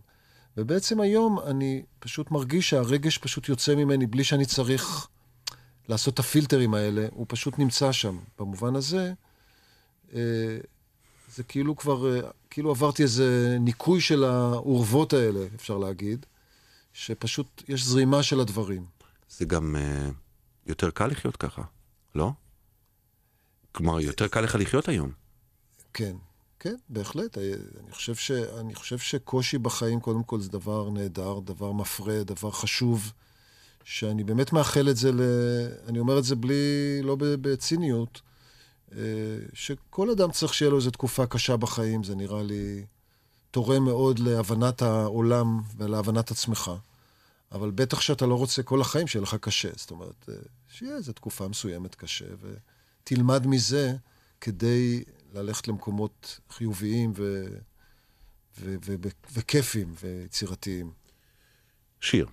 [0.57, 5.07] ובעצם היום אני פשוט מרגיש שהרגש פשוט יוצא ממני בלי שאני צריך
[5.89, 8.17] לעשות את הפילטרים האלה, הוא פשוט נמצא שם.
[8.39, 9.13] במובן הזה,
[10.13, 10.57] אה,
[11.35, 16.25] זה כאילו כבר, אה, כאילו עברתי איזה ניקוי של האורוות האלה, אפשר להגיד,
[16.93, 18.85] שפשוט יש זרימה של הדברים.
[19.29, 20.13] זה גם uh,
[20.67, 21.61] יותר קל לחיות ככה,
[22.15, 22.31] לא?
[23.71, 25.11] כלומר, יותר קל לך לחיות היום.
[25.93, 26.15] כן,
[26.59, 27.37] כן, בהחלט.
[27.37, 27.53] אה,
[27.83, 32.51] אני חושב, ש, אני חושב שקושי בחיים, קודם כל, זה דבר נהדר, דבר מפרה, דבר
[32.51, 33.11] חשוב,
[33.83, 35.21] שאני באמת מאחל את זה ל...
[35.87, 38.21] אני אומר את זה בלי, לא בציניות,
[38.95, 38.97] אה,
[39.53, 42.85] שכל אדם צריך שיהיה לו איזו תקופה קשה בחיים, זה נראה לי
[43.51, 46.71] תורם מאוד להבנת העולם ולהבנת עצמך.
[47.51, 49.69] אבל בטח שאתה לא רוצה כל החיים שיהיה לך קשה.
[49.75, 50.35] זאת אומרת, אה,
[50.69, 52.25] שיהיה איזו תקופה מסוימת קשה,
[53.01, 53.95] ותלמד מזה
[54.41, 57.43] כדי ללכת למקומות חיוביים ו...
[58.61, 58.75] ו...
[58.85, 58.95] ו...
[59.03, 59.07] ו...
[59.33, 60.91] וכיפים ויצירתיים.
[62.01, 62.25] שיר.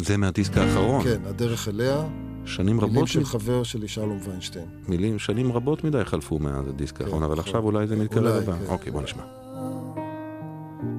[0.00, 1.04] זה מהדיסק האחרון.
[1.04, 2.08] כן, הדרך אליה.
[2.44, 2.92] שנים רבות...
[2.92, 4.68] מילים של חבר שלי, שלום ויינשטיין.
[4.88, 8.58] מילים, שנים רבות מדי חלפו מאז הדיסק האחרון, אבל עכשיו אולי זה מתקרב הבא.
[8.58, 8.66] כן.
[8.66, 9.22] אוקיי, בוא נשמע.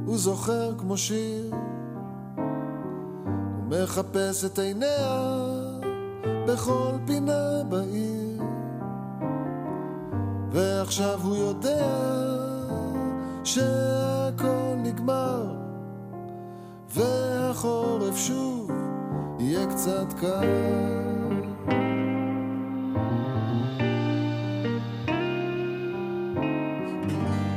[0.05, 1.53] הוא זוכר כמו שיר,
[2.35, 5.17] הוא מחפש את עיניה
[6.47, 8.26] בכל פינה בעיר,
[10.51, 11.87] ועכשיו הוא יודע
[13.43, 15.45] שהכל נגמר,
[16.89, 18.71] והחורף שוב
[19.39, 20.41] יהיה קצת קר.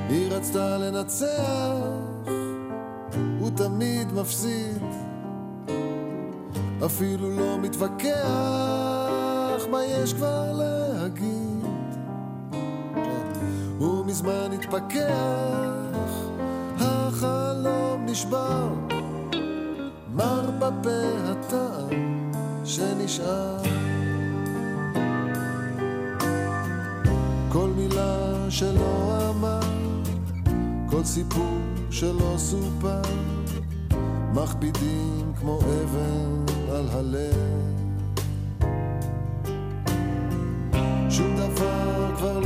[0.08, 1.76] היא רצתה לנצח,
[3.40, 4.82] הוא תמיד מפסיד,
[6.86, 8.06] אפילו לא מתווכח,
[9.70, 10.79] מה יש כבר להגיד?
[13.80, 16.10] הוא מזמן התפכח,
[16.78, 18.68] החלום נשבר.
[20.14, 22.32] מר בפה הטעם
[22.64, 23.56] שנשאר.
[27.52, 29.60] כל מילה שלא אמר,
[30.90, 31.58] כל סיפור
[31.90, 33.02] שלא סופר,
[34.34, 37.80] מכבידים כמו אבן על הלב.
[41.10, 42.39] שום דבר כבר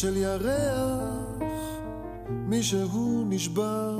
[0.00, 1.42] של ירח,
[2.28, 3.98] מישהו נשבר.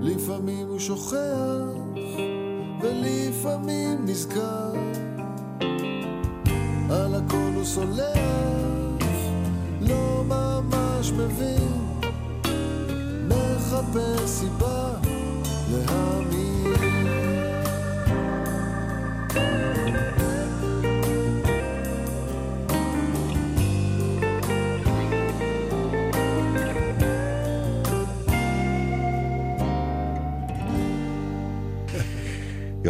[0.00, 1.16] לפעמים הוא שוכח,
[2.80, 4.72] ולפעמים נזכר.
[6.90, 8.18] על הכל הוא סולח,
[9.80, 11.72] לא ממש מבין,
[13.28, 14.94] מחפש סיבה
[15.70, 16.41] להאמין.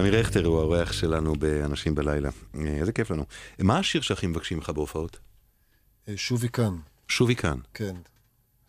[0.04, 2.30] יוני רכטר הוא האורח שלנו ב"אנשים בלילה".
[2.54, 3.24] אה, איזה כיף לנו.
[3.58, 5.18] מה השיר שהכי מבקשים ממך בהופעות?
[6.08, 6.76] אה, שובי כאן.
[7.08, 7.58] שובי כאן.
[7.74, 7.96] כן.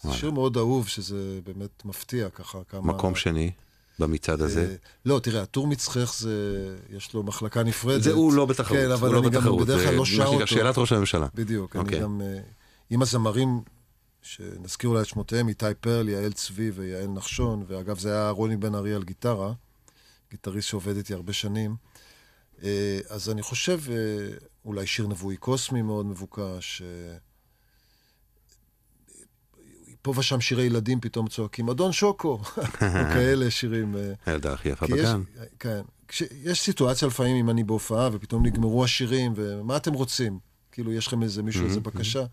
[0.01, 2.81] זה שיר מאוד אהוב, שזה באמת מפתיע ככה כמה...
[2.81, 3.51] מקום שני
[3.99, 4.61] במצעד הזה?
[4.69, 8.03] אה, לא, תראה, הטור מצחך זה, יש לו מחלקה נפרדת.
[8.03, 8.79] זה הוא לא בתחרות.
[8.79, 10.47] כן, אבל אני גם בדרך כלל לא שר אותו.
[10.47, 11.27] שאלת ראש הממשלה.
[11.35, 11.99] בדיוק, אני אוקיי.
[11.99, 12.21] גם...
[12.89, 13.61] עם הזמרים,
[14.21, 18.75] שנזכיר אולי את שמותיהם, איתי פרל, יעל צבי ויעל נחשון, ואגב, זה היה רוני בן
[18.75, 19.53] ארי על גיטרה.
[20.33, 21.75] גיטריסט שעובד איתי הרבה שנים.
[22.63, 23.95] אה, אז אני חושב, אה,
[24.65, 26.81] אולי שיר נבואי קוסמי מאוד מבוקש.
[26.81, 27.17] אה,
[30.01, 33.95] פה ושם שירי ילדים פתאום צועקים, אדון שוקו, או כאלה שירים.
[34.25, 35.21] הילדה הכי יפה בגן.
[35.59, 35.81] כן.
[36.31, 40.39] יש סיטואציה לפעמים, אם אני בהופעה, ופתאום נגמרו השירים, ומה אתם רוצים?
[40.71, 42.25] כאילו, יש לכם איזה מישהו, איזה בקשה.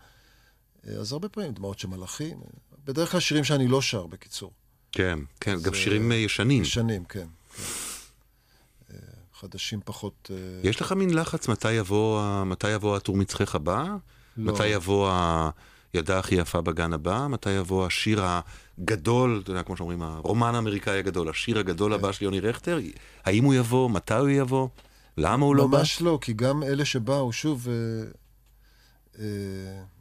[0.87, 2.37] אה, אז הרבה פעמים, דמעות של מלאכים.
[2.85, 4.51] בדרך כלל שירים שאני לא שר, בקיצור.
[4.91, 6.65] כן, כן, גם שירים אה, ישנים.
[6.65, 7.27] שנים, כן.
[9.41, 9.47] כן.
[9.47, 10.31] חדשים פחות...
[10.33, 13.85] אה, יש לך מין לחץ מתי יבוא, מתי יבוא הטור מצחך הבא?
[14.37, 14.53] לא.
[14.53, 15.11] מתי יבוא
[15.93, 17.27] הילדה הכי יפה בגן הבא?
[17.27, 22.25] מתי יבוא השיר הגדול, אתה יודע, כמו שאומרים, הרומן האמריקאי הגדול, השיר הגדול הבא של
[22.25, 22.79] יוני רכטר?
[23.23, 23.89] האם הוא יבוא?
[23.89, 24.67] מתי הוא יבוא?
[25.17, 25.77] למה הוא לא בא?
[25.77, 27.73] ממש לא, כי גם אלה שבאו, שוב, אה,
[29.19, 29.25] אה,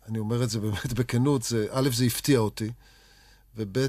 [0.08, 2.70] אני אומר את זה באמת בכנות, זה, א', זה הפתיע אותי,
[3.56, 3.84] וב', אה,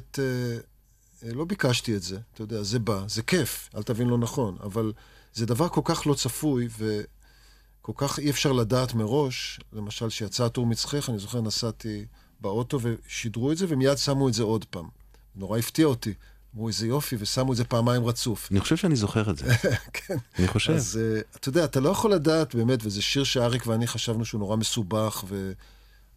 [1.24, 4.58] אה, לא ביקשתי את זה, אתה יודע, זה בא, זה כיף, אל תבין לא נכון,
[4.64, 4.92] אבל
[5.34, 10.66] זה דבר כל כך לא צפוי, וכל כך אי אפשר לדעת מראש, למשל, שיצא הטור
[10.66, 12.06] מצחך, אני זוכר, נסעתי
[12.42, 14.88] באוטו ושידרו את זה, ומיד שמו את זה עוד פעם.
[15.36, 16.14] נורא הפתיע אותי.
[16.56, 18.52] אמרו, איזה יופי, ושמו את זה פעמיים רצוף.
[18.52, 19.54] אני חושב שאני זוכר את זה.
[19.94, 20.18] כן.
[20.40, 20.74] אני חושב.
[20.74, 24.40] אז uh, אתה יודע, אתה לא יכול לדעת באמת, וזה שיר שאריק ואני חשבנו שהוא
[24.40, 25.24] נורא מסובך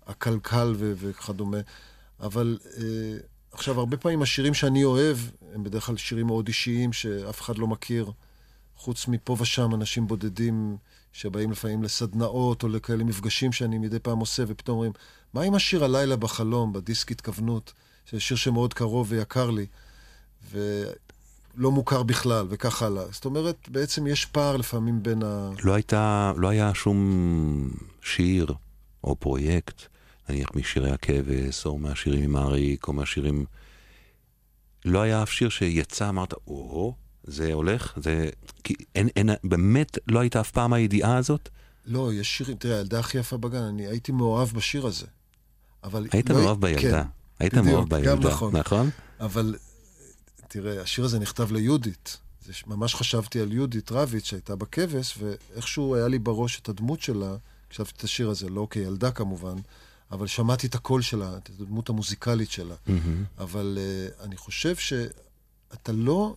[0.07, 1.59] ועקלקל ו- וכדומה,
[2.21, 2.79] אבל uh,
[3.53, 5.19] עכשיו, הרבה פעמים השירים שאני אוהב,
[5.55, 8.11] הם בדרך כלל שירים מאוד אישיים שאף אחד לא מכיר,
[8.77, 10.77] חוץ מפה ושם אנשים בודדים
[11.13, 14.93] שבאים לפעמים לסדנאות או לכאלה מפגשים שאני מדי פעם עושה, ופתאום אומרים,
[15.35, 17.73] מה עם השיר הלילה בחלום, בדיסק התכוונות,
[18.07, 19.67] שזה שיר שמאוד קרוב ויקר לי,
[20.51, 23.05] ולא מוכר בכלל, וכך הלאה.
[23.11, 25.51] זאת אומרת, בעצם יש פער לפעמים בין ה...
[25.63, 27.71] לא הייתה, לא היה שום
[28.03, 28.55] שיר
[29.05, 29.83] או פרויקט,
[30.29, 33.45] נניח משירי הכבש, או מהשירים עם אריק, או מהשירים...
[34.85, 38.31] לא היה אף שיר שיצא, אמרת, או, זה הולך, זה...
[38.65, 41.49] כי אין, אין, באמת לא הייתה אף פעם הידיעה הזאת?
[41.87, 45.07] לא, יש שירים, תראה, הילדה הכי יפה בגן, אני הייתי מאוהב בשיר הזה.
[45.85, 46.07] אבל...
[46.13, 46.37] היית לא...
[46.37, 47.03] מאוהב בילדה.
[47.03, 47.09] כן,
[47.39, 48.57] היית בדיוק, מאוהב בילדה, גם נכון.
[48.57, 48.91] נכון?
[49.21, 49.57] אבל
[50.49, 52.17] תראה, השיר הזה נכתב ליהודית.
[52.47, 57.37] זה ממש חשבתי על יהודית רביץ שהייתה בכבש, ואיכשהו היה לי בראש את הדמות שלה,
[57.71, 59.57] חשבתי את השיר הזה, לא כילדה כמובן,
[60.11, 62.75] אבל שמעתי את הקול שלה, את הדמות המוזיקלית שלה.
[63.39, 66.35] אבל uh, אני חושב שאתה לא...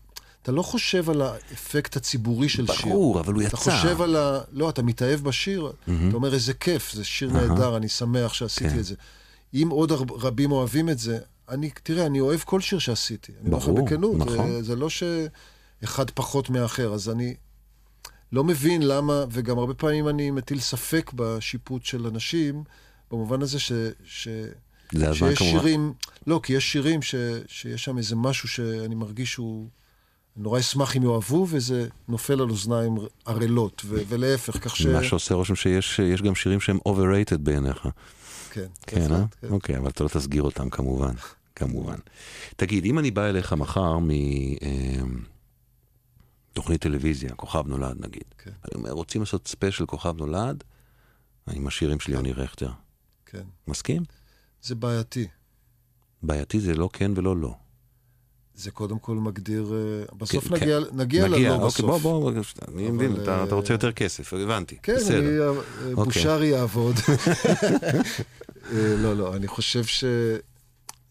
[0.47, 2.85] אתה לא חושב על האפקט הציבורי של שיר.
[2.85, 3.57] ברור, אבל הוא אתה יצא.
[3.57, 4.39] חושב על ה...
[4.51, 8.79] לא, אתה מתאהב בשיר, אתה אומר, איזה כיף, זה שיר נהדר, אני שמח שעשיתי כן.
[8.79, 8.95] את זה.
[9.53, 13.31] אם עוד רבים אוהבים את זה, אני, תראה, אני אוהב כל שיר שעשיתי.
[13.41, 14.51] אני אומר לך ברור, בכנות, נכון.
[14.51, 17.35] זה, זה לא שאחד פחות מהאחר, אז אני
[18.31, 22.63] לא מבין למה, וגם הרבה פעמים אני מטיל ספק בשיפוט של אנשים,
[23.11, 23.71] במובן הזה ש...
[24.05, 24.27] ש
[24.91, 25.51] זה הזמן כמובן.
[25.59, 25.93] שירים,
[26.27, 27.15] לא, כי יש שירים ש,
[27.47, 29.67] שיש שם איזה משהו שאני מרגיש שהוא...
[30.37, 34.85] נורא אשמח אם יאהבו, וזה נופל על אוזניים ערלות, ו- ולהפך, כך ש...
[34.85, 37.87] מה שעושה רושם שיש יש גם שירים שהם overrated בעיניך.
[38.51, 39.25] כן, כן, אה?
[39.41, 39.47] כן.
[39.49, 41.13] אוקיי, אבל אתה לא תסגיר אותם כמובן,
[41.55, 41.97] כמובן.
[42.55, 43.97] תגיד, אם אני בא אליך מחר
[46.53, 48.51] מתוכנית טלוויזיה, כוכב נולד נגיד, כן.
[48.51, 50.63] אני אומר, רוצים לעשות ספיישל כוכב נולד,
[51.53, 52.71] עם השירים של יוני רכטר.
[53.25, 53.43] כן.
[53.67, 54.03] מסכים?
[54.61, 55.27] זה בעייתי.
[56.23, 57.55] בעייתי זה לא כן ולא לא.
[58.57, 59.73] זה קודם כל מגדיר...
[59.73, 60.97] אה, בסוף כן, נגיע, כן.
[60.97, 61.85] נגיע ללא אוקיי, בסוף.
[61.85, 62.31] בוא, בוא,
[62.67, 64.77] אני אבל, מבין, אתה- אה, אתה רוצה יותר כסף, הבנתי.
[64.83, 65.19] כן, בסדר.
[65.19, 65.49] אני, אה,
[65.93, 65.93] אוקיי.
[66.21, 66.95] בושרי יעבוד.
[68.73, 70.03] אה, לא, לא, אני חושב ש...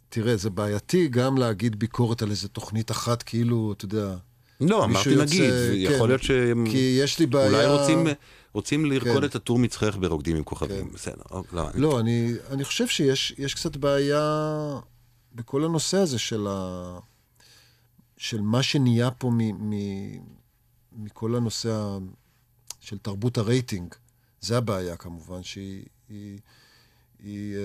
[0.08, 4.14] תראה, זה בעייתי גם להגיד ביקורת על איזה תוכנית אחת, כאילו, אתה יודע...
[4.60, 5.92] לא, אמרתי יוצא- נגיד, כן.
[5.94, 6.66] יכול להיות שהם...
[6.70, 7.46] כי יש לי בעיה...
[7.48, 8.06] אולי רוצים,
[8.52, 9.24] רוצים לרקוד כן.
[9.24, 10.94] את הטור מצחך ברוקדים עם כוכבים, כן.
[10.94, 11.22] בסדר.
[11.30, 14.20] או- לא, אני- לא, אני, אני חושב שיש יש קצת בעיה
[15.34, 16.98] בכל הנושא הזה של, ה,
[18.28, 19.74] של מה שנהיה פה מ, מ,
[20.92, 21.98] מכל הנושא
[22.80, 23.94] של תרבות הרייטינג.
[24.40, 26.38] זה הבעיה כמובן, שהיא היא,
[27.18, 27.62] היא, אה,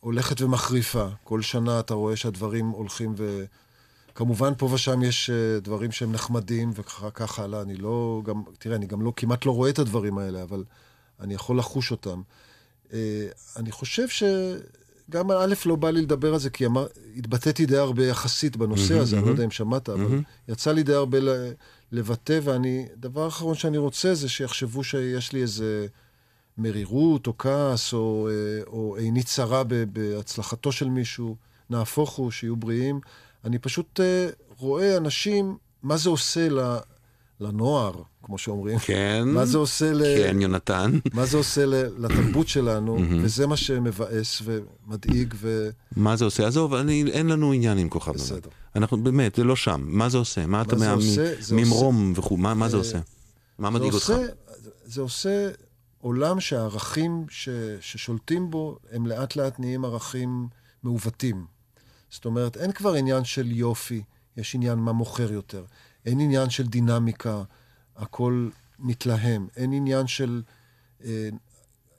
[0.00, 1.08] הולכת ומחריפה.
[1.24, 3.44] כל שנה אתה רואה שהדברים הולכים ו...
[4.14, 6.72] כמובן, פה ושם יש אה, דברים שהם נחמדים,
[7.14, 7.62] ככה הלאה.
[7.62, 10.64] אני לא, גם, תראה, אני גם לא, כמעט לא רואה את הדברים האלה, אבל
[11.20, 12.22] אני יכול לחוש אותם.
[12.92, 14.08] אה, אני חושב
[15.10, 16.86] שגם א', לא בא לי לדבר על זה, כי אמר,
[17.16, 20.04] התבטאתי די הרבה יחסית בנושא הזה, אני לא יודע אם שמעת, אבל
[20.48, 21.18] יצא לי די הרבה
[21.92, 25.86] לבטא, ואני, דבר אחרון שאני רוצה זה שיחשבו שיש לי איזה
[26.58, 31.36] מרירות או כעס, או, אה, או עיני צרה בהצלחתו של מישהו,
[31.70, 33.00] נהפוך הוא, שיהיו בריאים.
[33.44, 34.28] אני פשוט אה,
[34.58, 36.78] רואה אנשים, מה זה עושה ל-
[37.40, 38.78] לנוער, כמו שאומרים.
[38.78, 40.02] כן, מה זה עושה ל...
[40.04, 40.98] כן, יונתן.
[41.12, 41.74] מה זה עושה ל-
[42.04, 45.68] לתרבות שלנו, וזה מה שמבאס ומדאיג, ו...
[45.96, 46.46] מה זה עושה?
[46.46, 48.20] עזוב, אני, אין לנו עניין עם כוכב נולד.
[48.20, 48.48] בסדר.
[48.76, 49.84] אנחנו באמת, זה לא שם.
[49.86, 50.46] מה זה עושה?
[50.46, 50.94] מה אתה מה-
[51.52, 52.98] ממרום וכו', מה מה זה אה, עושה?
[53.58, 54.12] מה מדאיג אותך?
[54.84, 55.48] זה עושה
[56.00, 57.48] עולם שהערכים ש,
[57.80, 60.48] ששולטים בו, הם לאט לאט נהיים ערכים
[60.82, 61.44] מעוותים.
[62.10, 64.02] זאת אומרת, אין כבר עניין של יופי,
[64.36, 65.64] יש עניין מה מוכר יותר.
[66.06, 67.42] אין עניין של דינמיקה,
[67.96, 68.48] הכל
[68.78, 69.48] מתלהם.
[69.56, 70.42] אין עניין של
[71.04, 71.28] אה,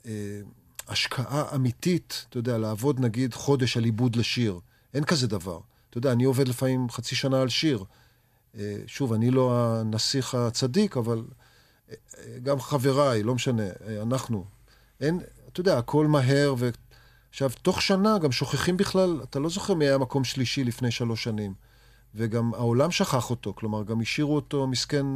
[0.06, 0.40] אה,
[0.88, 4.60] השקעה אמיתית, אתה יודע, לעבוד נגיד חודש על עיבוד לשיר.
[4.94, 5.60] אין כזה דבר.
[5.90, 7.84] אתה יודע, אני עובד לפעמים חצי שנה על שיר.
[8.58, 11.24] אה, שוב, אני לא הנסיך הצדיק, אבל
[11.90, 14.44] אה, אה, גם חבריי, לא משנה, אה, אנחנו.
[15.00, 15.20] אין,
[15.52, 16.68] אתה יודע, הכל מהר, ו...
[17.30, 21.24] עכשיו, תוך שנה גם שוכחים בכלל, אתה לא זוכר מי היה מקום שלישי לפני שלוש
[21.24, 21.54] שנים.
[22.14, 25.06] וגם העולם שכח אותו, כלומר, גם השאירו אותו מסכן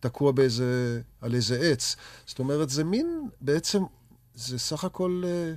[0.00, 1.96] תקוע באיזה, על איזה עץ.
[2.26, 3.82] זאת אומרת, זה מין, בעצם,
[4.34, 5.54] זה סך הכל, אה,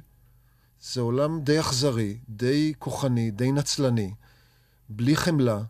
[0.81, 4.13] זה עולם די אכזרי, די כוחני, די נצלני,
[4.89, 5.61] בלי חמלה.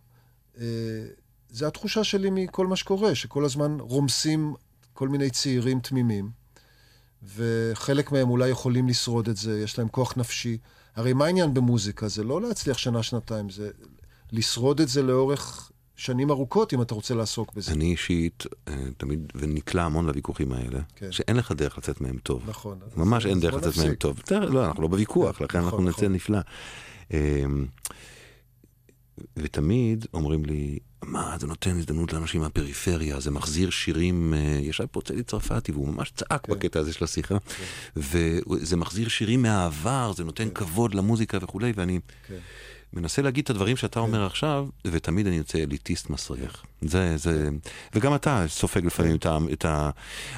[0.57, 0.65] אה,
[1.49, 4.53] זה התחושה שלי מכל מה שקורה, שכל הזמן רומסים
[4.93, 6.31] כל מיני צעירים תמימים,
[7.35, 10.57] וחלק מהם אולי יכולים לשרוד את זה, יש להם כוח נפשי.
[10.95, 12.07] הרי מה העניין במוזיקה?
[12.07, 13.71] זה לא להצליח שנה-שנתיים, זה
[14.33, 17.71] לשרוד את זה לאורך שנים ארוכות, אם אתה רוצה לעסוק בזה.
[17.71, 21.11] אני אישית אה, תמיד, ונקלע המון לוויכוחים האלה, כן.
[21.11, 22.43] שאין לך דרך לצאת מהם טוב.
[22.49, 22.79] נכון.
[22.97, 23.95] ממש אין דרך לצאת מהם.
[23.95, 24.19] טוב.
[24.25, 26.13] תראה, לא, אנחנו לא בוויכוח, לכן נכון, אנחנו נצא נכון.
[26.13, 26.39] נפלא.
[27.11, 27.65] אמ,
[29.37, 35.01] ותמיד אומרים לי, מה, זה נותן הזדמנות לאנשים מהפריפריה, זה מחזיר שירים, אה, ישב פה
[35.01, 36.53] צדי צרפתי והוא ממש צעק כן.
[36.53, 37.35] בקטע הזה של השיחה,
[37.95, 42.39] וזה מחזיר שירים מהעבר, זה נותן כבוד למוזיקה וכולי, ואני כן.
[42.93, 46.65] מנסה להגיד את הדברים שאתה אומר עכשיו, ותמיד אני יוצא אליטיסט מסריח.
[46.81, 47.49] זה, זה,
[47.95, 49.37] וגם אתה סופג לפעמים את ה...
[49.53, 49.89] את ה...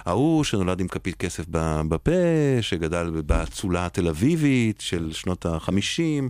[0.06, 1.46] ההוא שנולד עם כפית כסף
[1.90, 2.12] בפה,
[2.62, 6.30] שגדל באצולה התל אביבית של שנות החמישים.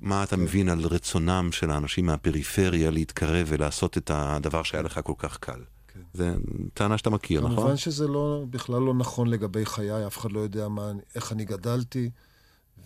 [0.00, 5.12] מה אתה מבין על רצונם של האנשים מהפריפריה להתקרב ולעשות את הדבר שהיה לך כל
[5.18, 5.60] כך קל?
[5.88, 6.00] כן.
[6.12, 6.34] זה
[6.74, 7.56] טענה שאתה מכיר, נכון?
[7.56, 11.44] כמובן שזה לא, בכלל לא נכון לגבי חיי, אף אחד לא יודע מה, איך אני
[11.44, 12.10] גדלתי,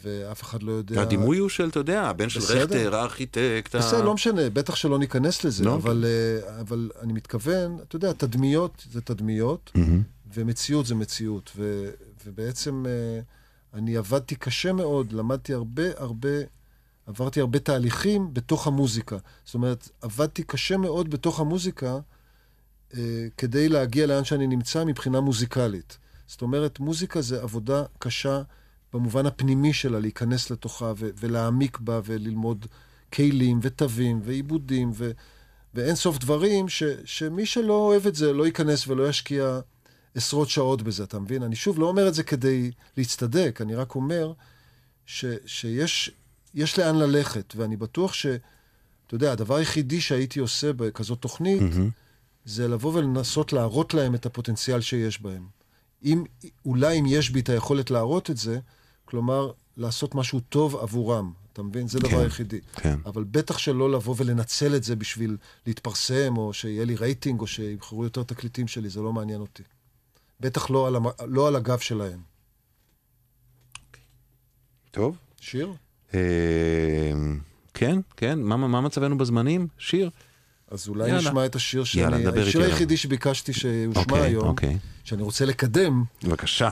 [0.04, 1.02] ואף אחד לא יודע...
[1.02, 2.40] הדימוי הוא של, אתה יודע, הבן של.
[2.40, 3.76] רכטר, הארכיטקט.
[3.76, 8.12] בסדר, לא משנה, בטח שלא ניכנס לזה, לא, אבל, אה, אבל אני מתכוון, אתה יודע,
[8.12, 9.72] תדמיות זה תדמיות.
[10.34, 11.52] ומציאות זה מציאות.
[11.56, 11.90] ו,
[12.26, 13.20] ובעצם אה,
[13.74, 16.28] אני עבדתי קשה מאוד, למדתי הרבה הרבה,
[17.06, 19.16] עברתי הרבה תהליכים בתוך המוזיקה.
[19.44, 21.98] זאת אומרת, עבדתי קשה מאוד בתוך המוזיקה
[22.96, 25.98] אה, כדי להגיע לאן שאני נמצא מבחינה מוזיקלית.
[26.26, 28.42] זאת אומרת, מוזיקה זה עבודה קשה
[28.94, 32.66] במובן הפנימי שלה, להיכנס לתוכה ו- ולהעמיק בה וללמוד
[33.12, 35.10] כלים ותווים ועיבודים ו-
[35.74, 39.60] ואין סוף דברים ש- שמי שלא אוהב את זה לא ייכנס ולא ישקיע
[40.14, 41.42] עשרות שעות בזה, אתה מבין?
[41.42, 44.32] אני שוב לא אומר את זה כדי להצטדק, אני רק אומר
[45.06, 46.10] ש- שיש
[46.54, 48.26] יש לאן ללכת, ואני בטוח ש...
[49.06, 51.90] אתה יודע, הדבר היחידי שהייתי עושה בכזאת תוכנית, מהמם.
[52.44, 55.46] זה לבוא ולנסות להראות להם את הפוטנציאל שיש בהם.
[56.04, 56.24] אם,
[56.66, 58.58] אולי אם יש בי את היכולת להראות את זה,
[59.04, 61.32] כלומר, לעשות משהו טוב עבורם.
[61.52, 61.88] אתה מבין?
[61.88, 62.60] זה כן, דבר היחידי.
[62.72, 62.98] כן.
[63.06, 65.36] אבל בטח שלא לבוא ולנצל את זה בשביל
[65.66, 69.62] להתפרסם, או שיהיה לי רייטינג, או שיבחרו יותר תקליטים שלי, זה לא מעניין אותי.
[70.40, 71.06] בטח לא על, המ...
[71.26, 72.20] לא על הגב שלהם.
[74.90, 75.16] טוב.
[75.40, 75.72] שיר?
[76.14, 77.12] אה,
[77.74, 79.68] כן, כן, מה, מה מצבנו בזמנים?
[79.78, 80.10] שיר.
[80.70, 81.20] אז אולי יאללה.
[81.20, 82.02] נשמע את השיר שאני...
[82.02, 82.62] יאללה, דבר איתי השיר.
[82.62, 84.78] היחידי שביקשתי שיושמע אוקיי, היום, אוקיי.
[85.04, 86.04] שאני רוצה לקדם.
[86.24, 86.70] בבקשה.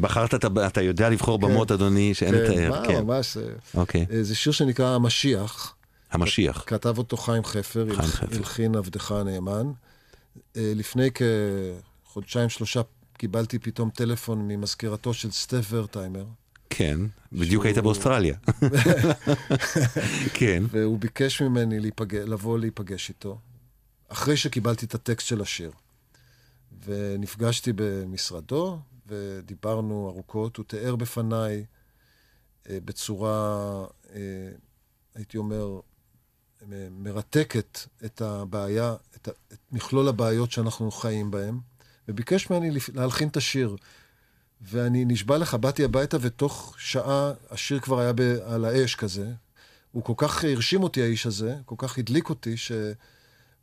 [0.00, 2.70] בחרת, את ה- אתה יודע לבחור במות, אדוני, שאין כן, לתאר.
[2.70, 3.36] מה, כן, ממש.
[3.36, 3.42] אה,
[3.74, 4.06] אוקיי.
[4.12, 5.74] אה, זה שיר שנקרא המשיח.
[6.12, 6.64] המשיח.
[6.66, 8.36] כתב אותו חיים חפר, חיים חפר.
[8.36, 9.66] הלחין עבדך הנאמן.
[10.56, 11.08] אה, לפני
[12.06, 12.80] כחודשיים, שלושה,
[13.18, 16.24] קיבלתי פתאום טלפון ממזכירתו של סטף ורטהיימר,
[16.76, 17.00] כן,
[17.32, 18.36] בדיוק שהוא- היית באוסטרליה.
[20.34, 20.62] כן.
[20.70, 21.78] והוא ביקש ממני
[22.12, 23.38] לבוא להיפגש איתו,
[24.08, 25.70] אחרי שקיבלתי את הטקסט של השיר.
[26.84, 30.56] ונפגשתי במשרדו, ודיברנו ארוכות.
[30.56, 31.64] הוא תיאר בפניי
[32.70, 34.20] אה, בצורה, אה,
[35.14, 35.80] הייתי אומר,
[36.90, 41.58] מרתקת את הבעיה, את, ה- את מכלול הבעיות שאנחנו חיים בהן,
[42.08, 43.76] וביקש ממני להלחין את השיר.
[44.60, 49.32] ואני נשבע לך, באתי הביתה, ותוך שעה השיר כבר היה ב, על האש כזה.
[49.92, 52.72] הוא כל כך הרשים אותי, האיש הזה, כל כך הדליק אותי, ש...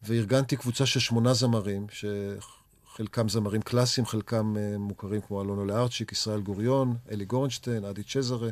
[0.04, 6.42] וארגנתי קבוצה של שמונה זמרים, שחלקם זמרים קלאסיים, חלקם uh, מוכרים כמו אלונו לארצ'יק, ישראל
[6.42, 8.50] גוריון, אלי גורנשטיין, אדי צ'זרה,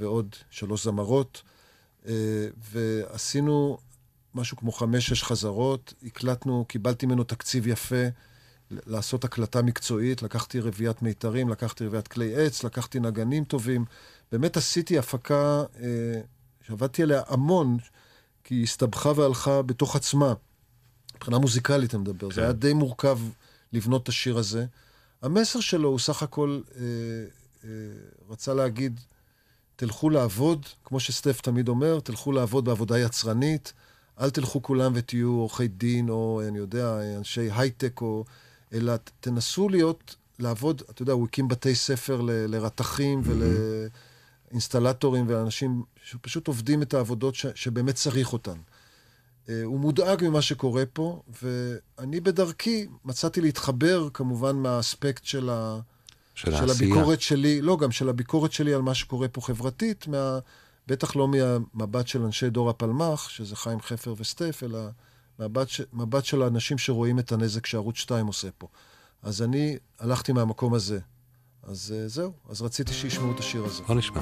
[0.00, 1.42] ועוד שלוש זמרות.
[2.04, 2.08] Uh,
[2.72, 3.78] ועשינו
[4.34, 8.06] משהו כמו חמש-שש חזרות, הקלטנו, קיבלתי ממנו תקציב יפה
[8.70, 13.84] לעשות הקלטה מקצועית, לקחתי רביעיית מיתרים, לקחתי רביעיית כלי עץ, לקחתי נגנים טובים.
[14.32, 16.20] באמת עשיתי הפקה אה,
[16.66, 17.78] שעבדתי עליה המון,
[18.44, 20.34] כי היא הסתבכה והלכה בתוך עצמה.
[21.16, 22.30] מבחינה מוזיקלית אני מדבר.
[22.30, 23.18] זה היה די מורכב
[23.72, 24.66] לבנות את השיר הזה.
[25.22, 26.82] המסר שלו הוא סך הכל אה,
[27.64, 27.70] אה,
[28.28, 29.00] רצה להגיד,
[29.76, 33.72] תלכו לעבוד, כמו שסטף תמיד אומר, תלכו לעבוד בעבודה יצרנית,
[34.20, 38.24] אל תלכו כולם ותהיו עורכי דין, או אני יודע, אנשי הייטק, או...
[38.72, 46.46] אלא תנסו להיות, לעבוד, אתה יודע, הוא הקים בתי ספר ל, לרתכים ולאינסטלטורים ולאנשים שפשוט
[46.46, 48.56] עובדים את העבודות ש, שבאמת צריך אותן.
[49.48, 55.80] אה, הוא מודאג ממה שקורה פה, ואני בדרכי מצאתי להתחבר כמובן מהאספקט של, ה...
[56.34, 60.38] של, של הביקורת שלי, לא, גם של הביקורת שלי על מה שקורה פה חברתית, מה...
[60.88, 64.78] בטח לא מהמבט של אנשי דור הפלמ"ח, שזה חיים חפר וסטף, אלא
[65.38, 65.80] מבט, ש...
[65.92, 68.66] מבט של האנשים שרואים את הנזק שערוץ 2 עושה פה.
[69.22, 70.98] אז אני הלכתי מהמקום הזה.
[71.62, 73.82] אז uh, זהו, אז רציתי שישמעו את השיר הזה.
[73.82, 74.20] בוא נשמע.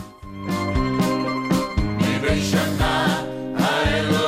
[1.98, 3.24] מדי שנה
[3.58, 4.25] האלוהים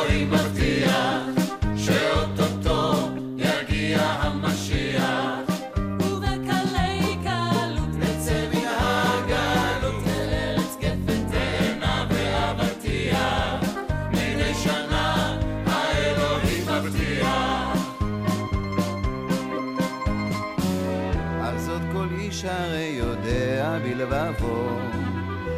[23.82, 24.78] בלבבו,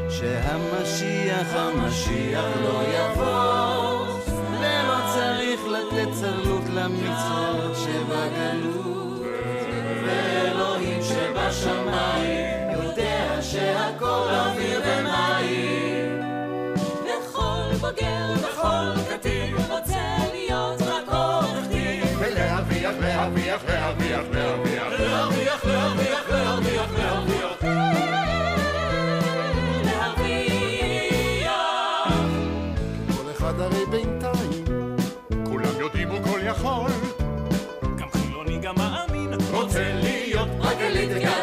[0.09, 4.07] שהמשיח המשיח לא יבוא,
[4.61, 9.23] ולא צריך לתת צרלות למצוות שבגלות,
[10.05, 12.40] ואלוהים שבשמיים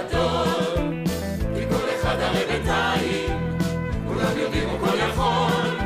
[0.08, 1.04] גדול
[1.56, 3.60] כי כל אחד הרי בינתיים
[4.08, 5.78] כולם יודעים הוא כל יכול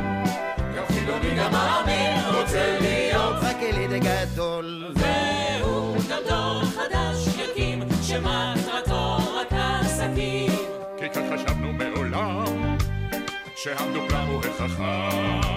[0.78, 9.18] גם חילוני גם מאמין רוצה להיות רק אליט גדול והוא גם דור חדש יקים שמטרתו
[9.36, 10.52] רק עסקים
[11.00, 12.78] כי כך חשבנו מעולם
[13.56, 15.52] שהמדופלם הוא החכם?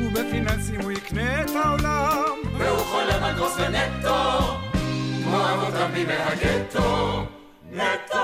[0.00, 2.22] ובפיננסים הוא יקנה את העולם.
[2.58, 4.38] והוא חולם על כוס ונטו
[5.24, 7.26] כמו אבות רבים מהגטו
[7.76, 8.16] נטו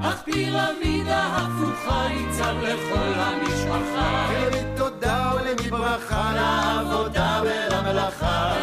[0.00, 4.28] אך פירמידה הפוכה יצב לכל המשפחה.
[4.30, 8.57] ולמי תודה ולמי ברכה, לעבודה ולמלאכה.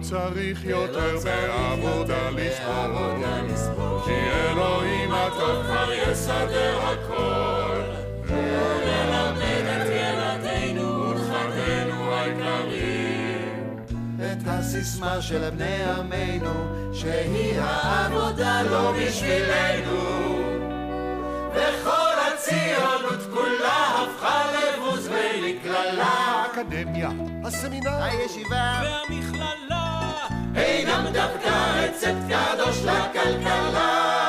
[0.00, 7.80] צריך יותר בעבודה לספור, כי אלוהים הטוב כבר יסדר הכל.
[8.24, 13.76] וללמד את ילדינו ונכדינו היקרים
[14.18, 20.30] את הסיסמה של בני עמנו, שהיא העבודה לא בשבילנו.
[21.52, 26.04] וכל הציונות כולה הפכה לבוז ולקללה.
[26.04, 27.10] האקדמיה,
[27.44, 29.69] הסמינר, הישיבה והמכללה
[30.60, 34.19] אינם דווקא רצפט קדוש לכלכלה.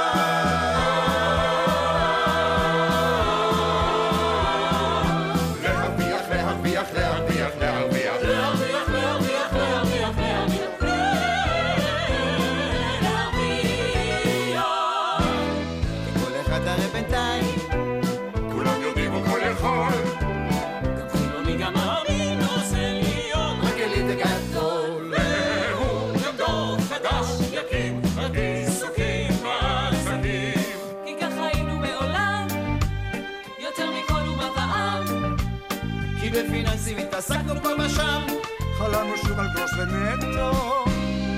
[39.90, 40.52] ונטו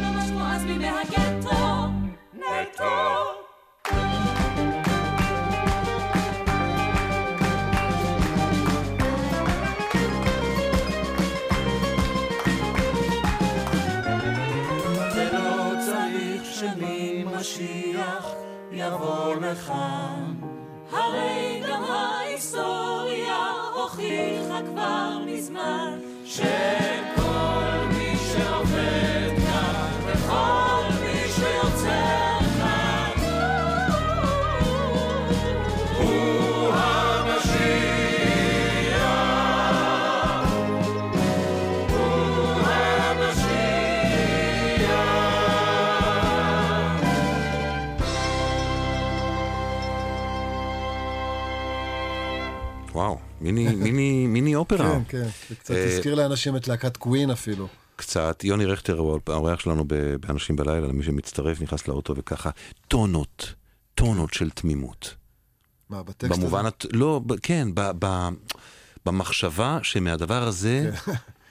[0.01, 1.87] ממש כמו אז בימי הגטו
[2.33, 3.43] נטו.
[16.53, 18.25] שממשיח
[18.71, 20.33] יבוא לכאן.
[20.91, 23.37] הרי גם ההיסטוריה
[23.75, 27.02] הוכיחה כבר מזמן שכל
[53.43, 54.99] מיני, מיני, מיני אופרה.
[55.07, 55.27] כן, כן.
[55.49, 57.67] זה קצת אה, הזכיר לאנשים את להקת קווין אפילו.
[57.95, 58.43] קצת.
[58.43, 59.85] יוני רכטר הוא האורח שלנו
[60.19, 62.49] באנשים בלילה, למי שמצטרף, נכנס לאוטו וככה,
[62.87, 63.53] טונות,
[63.95, 65.15] טונות של תמימות.
[65.89, 66.41] מה, בטקסט הזה?
[66.41, 68.27] במובן, הט- לא, ב- כן, ב, ב,
[69.05, 70.91] במחשבה שמהדבר הזה,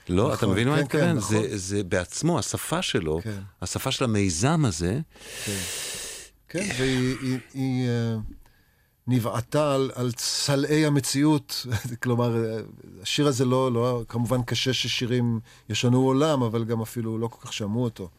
[0.09, 1.03] לא, אתה נכון, מבין מה כן, אני מתכוון?
[1.11, 1.41] כן, נכון.
[1.49, 3.39] זה, זה בעצמו, השפה שלו, כן.
[3.61, 4.99] השפה של המיזם הזה,
[5.45, 5.51] כן,
[6.49, 8.15] כן והיא היא, היא, אה,
[9.07, 11.65] נבעטה על, על צלעי המציאות.
[12.03, 12.37] כלומר,
[13.01, 15.39] השיר הזה לא, לא, כמובן קשה ששירים
[15.69, 18.09] ישנו עולם, אבל גם אפילו לא כל כך שמעו אותו.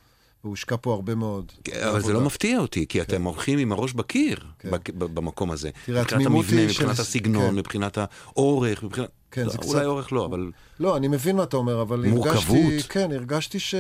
[0.45, 1.53] והוא הושקע פה הרבה מאוד.
[1.65, 2.13] כן, אבל זה.
[2.13, 4.71] לא מפתיע אותי, כי אתם הולכים עם הראש בקיר כן.
[4.95, 5.71] במקום הזה.
[5.87, 7.55] תראה, מבחינת התמימות המבנה, היא מבחינת של- הסגנון, כן.
[7.55, 9.09] מבחינת האורך, מבחינת...
[9.31, 10.51] כן, לא, זה אולי קצת- אורך לא, אבל...
[10.81, 12.57] לא, אני מבין מה אתה אומר, אבל מורכבות.
[12.57, 12.89] הרגשתי...
[12.89, 13.75] כן, הרגשתי ש...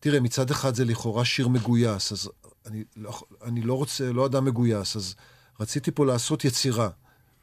[0.00, 2.30] תראה, מצד אחד זה לכאורה שיר מגויס, אז
[2.66, 5.14] אני לא, אני לא רוצה, לא אדם מגויס, אז
[5.60, 6.88] רציתי פה לעשות יצירה.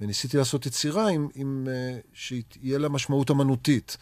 [0.02, 3.98] וניסיתי לעשות יצירה עם, עם, אה, שיהיה לה משמעות אמנותית.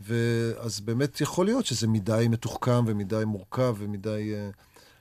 [0.00, 4.34] ואז באמת יכול להיות שזה מדי מתוחכם ומדי מורכב ומדי...
[4.34, 4.50] אה,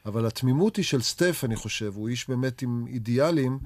[0.06, 1.94] אבל התמימות היא של סטף, אני חושב.
[1.96, 3.60] הוא איש באמת עם אידיאלים,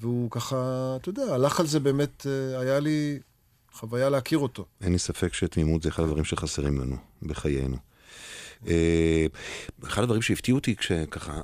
[0.00, 0.56] והוא ככה,
[1.00, 3.18] אתה יודע, הלך על זה באמת, אה, היה לי
[3.72, 4.64] חוויה להכיר אותו.
[4.80, 7.76] אין לי ספק שתמימות זה אחד הדברים שחסרים לנו בחיינו.
[9.84, 11.40] אחד הדברים שהפתיעו אותי כשככה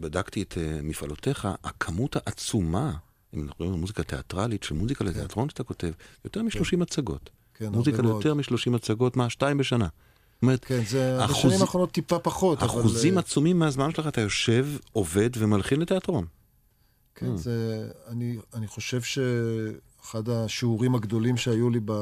[0.00, 2.92] בדקתי את אה, מפעלותיך, הכמות העצומה,
[3.34, 5.90] אם אנחנו מדברים על מוזיקה תיאטרלית, של מוזיקה לתיאטרון שאתה כותב,
[6.24, 7.30] יותר מ-30 הצגות.
[7.54, 8.02] כן, מוזיקה.
[8.02, 9.84] ליותר מ-30 הצגות, מה, שתיים בשנה.
[9.86, 12.66] זאת אומרת, כן, זה אחוז- בשנים האחרונות טיפה פחות, אבל...
[12.66, 16.26] אחוזים אה, עצומים מהזמן שלך אתה יושב, עובד ומלחין לתיאטרון.
[17.14, 17.88] כן, זה...
[18.08, 21.92] אני, אני חושב שאחד השיעורים הגדולים שהיו לי ב...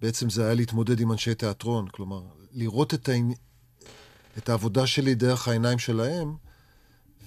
[0.00, 1.88] בעצם זה היה להתמודד עם אנשי תיאטרון.
[1.88, 3.34] כלומר, לראות את, העני...
[4.38, 6.34] את העבודה שלי דרך העיניים שלהם,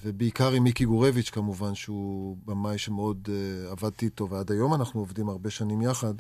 [0.04, 5.30] ובעיקר עם מיקי גורביץ' כמובן, שהוא במאי שמאוד uh, עבדתי איתו, ועד היום אנחנו עובדים
[5.30, 6.14] הרבה שנים יחד.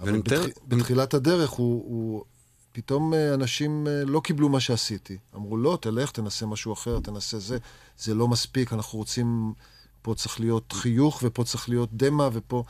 [0.00, 0.40] אבל בתח...
[0.68, 1.84] בתחילת הדרך הוא...
[1.84, 2.24] הוא...
[2.72, 5.18] פתאום אה, אנשים אה, לא קיבלו מה שעשיתי.
[5.34, 7.58] אמרו, לא, תלך, תנסה משהו אחר, תנסה זה.
[7.98, 9.52] זה לא מספיק, אנחנו רוצים...
[10.02, 12.64] פה צריך להיות חיוך, ופה צריך להיות דמע, ופה...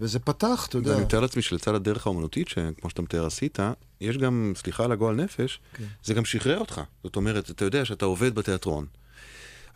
[0.00, 0.90] וזה פתח, אתה יודע.
[0.90, 3.58] ואני מתאר לעצמי שלצד הדרך האומנותית, שכמו שאתה מתאר עשית,
[4.00, 5.84] יש גם, סליחה על הגועל נפש, כן.
[6.04, 6.80] זה גם שחרר אותך.
[7.04, 8.86] זאת אומרת, אתה יודע שאתה עובד בתיאטרון.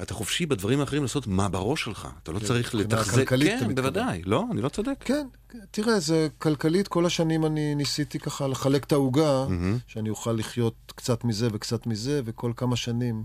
[0.02, 2.08] אתה חופשי בדברים האחרים לעשות מה בראש שלך.
[2.22, 3.28] אתה לא כן, צריך לתחזק...
[3.28, 3.74] כן.
[3.74, 4.22] בוודאי.
[4.24, 4.94] לא, אני לא צודק.
[5.00, 5.26] כן,
[5.70, 9.46] תראה, זה כלכלית, כל השנים אני ניסיתי ככה לחלק את העוגה,
[9.86, 13.24] שאני אוכל לחיות קצת מזה וקצת מזה, וכל כמה שנים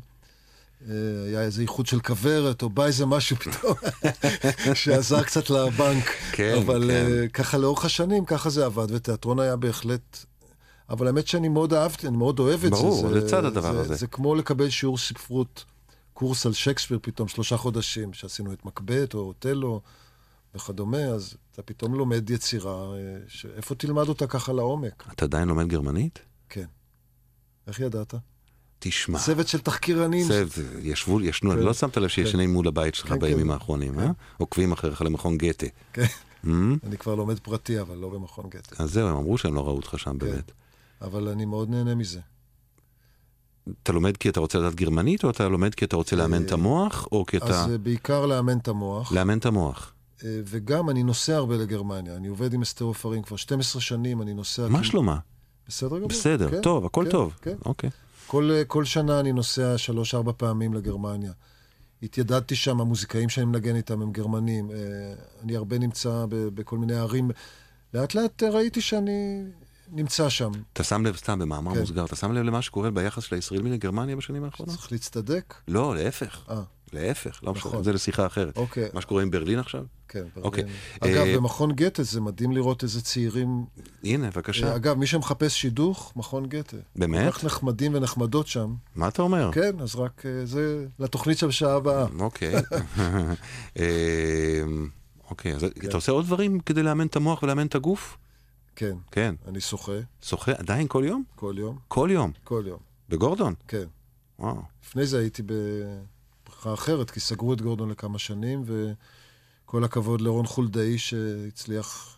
[0.87, 0.93] אה,
[1.27, 3.75] היה איזה איחוד של כוורת, או בא איזה משהו פתאום,
[4.73, 6.05] שעזר קצת לבנק.
[6.31, 7.11] כן, אבל כן.
[7.11, 10.25] אה, ככה לאורך השנים, ככה זה עבד, ותיאטרון היה בהחלט...
[10.89, 13.15] אבל האמת שאני מאוד אהבתי, אני מאוד אוהב את ברור, זה.
[13.15, 13.95] לצד הדבר זה, הזה.
[13.95, 15.65] זה כמו לקבל שיעור ספרות,
[16.19, 19.81] קורס על שייקספיר פתאום, שלושה חודשים, שעשינו את מקבט או אוטלו
[20.55, 25.03] וכדומה, אז אתה פתאום לומד יצירה, אה, שאיפה תלמד אותה ככה לעומק?
[25.11, 26.19] אתה עדיין לומד גרמנית?
[26.49, 26.65] כן.
[27.67, 28.13] איך ידעת?
[28.79, 29.19] תשמע.
[29.19, 30.27] צוות של תחקירנים.
[30.27, 31.59] צוות, ישבו, ישנו, כן.
[31.59, 33.51] לא שמת לב שישנים מול הבית שלך כן, בימים כן.
[33.51, 34.11] האחרונים, אה?
[34.37, 35.67] עוקבים אחריך למכון גתה.
[35.93, 36.05] כן.
[36.45, 36.47] Hmm?
[36.83, 38.83] אני כבר לומד פרטי, אבל לא במכון גתה.
[38.83, 39.97] אז זהו, הם אמרו שהם לא ראו אותך כן.
[39.97, 40.51] שם באמת.
[41.01, 42.19] אבל אני מאוד נהנה מזה.
[43.83, 46.51] אתה לומד כי אתה רוצה לדעת גרמנית, או אתה לומד כי אתה רוצה לאמן את
[46.51, 47.45] המוח, או כי אתה...
[47.45, 49.11] אז אה, בעיקר לאמן את המוח.
[49.11, 49.93] לאמן את המוח.
[50.23, 52.15] אה, וגם אני נוסע הרבה לגרמניה.
[52.15, 54.67] אני עובד עם אסתר עופרים כבר 12 שנים, אני נוסע...
[54.67, 55.17] מה שלומה?
[55.67, 56.09] בסדר גמור.
[56.09, 57.33] בסדר, כן, טוב, הכל כן, טוב.
[57.41, 57.55] כן.
[57.65, 57.89] אוקיי.
[58.27, 61.31] כל, אה, כל שנה אני נוסע שלוש-ארבע פעמים לגרמניה.
[62.03, 64.71] התיידדתי שם, המוזיקאים שאני מנגן איתם הם גרמנים.
[64.71, 64.77] אה,
[65.43, 67.31] אני הרבה נמצא בכל מיני ערים.
[67.93, 69.43] לאט לאט אה, ראיתי שאני
[69.91, 70.51] נמצא שם.
[70.73, 71.79] אתה שם לב, סתם במאמר כן.
[71.79, 74.75] מוסגר, אתה שם לב למה שקורה ביחס של הישראלים לגרמניה בשנים האחרונות?
[74.75, 75.53] צריך להצטדק?
[75.67, 76.45] לא, להפך.
[76.49, 76.61] אה,
[76.93, 77.71] להפך, לא נכון.
[77.71, 78.57] משנה, זה לשיחה אחרת.
[78.57, 78.89] אוקיי.
[78.93, 79.83] מה שקורה עם ברלין עכשיו?
[80.07, 80.63] כן, אוקיי.
[81.01, 81.17] ברלין.
[81.17, 83.65] אגב, אה, במכון גתה זה מדהים לראות איזה צעירים...
[84.03, 84.75] הנה, בבקשה.
[84.75, 86.77] אגב, מי שמחפש שידוך, מכון גתה.
[86.95, 87.33] באמת?
[87.33, 88.73] כל כך נחמדים ונחמדות שם.
[88.95, 89.51] מה אתה אומר?
[89.53, 92.05] כן, אז רק אה, זה לתוכנית של השעה הבאה.
[92.19, 92.53] אוקיי.
[93.79, 94.63] אה,
[95.29, 95.87] אוקיי, אז כן.
[95.87, 98.17] אתה עושה עוד דברים כדי לאמן את המוח ולאמן את הגוף?
[98.79, 99.35] כן, כן.
[99.47, 101.23] אני שוחה שוחה עדיין כל יום?
[101.35, 101.77] כל יום.
[101.87, 102.31] כל יום.
[102.43, 103.53] כל יום, בגורדון?
[103.67, 103.83] כן.
[104.39, 104.61] וואו.
[104.83, 108.63] לפני זה הייתי בבריכה אחרת, כי סגרו את גורדון לכמה שנים,
[109.65, 112.17] וכל הכבוד לרון חולדאי שהצליח,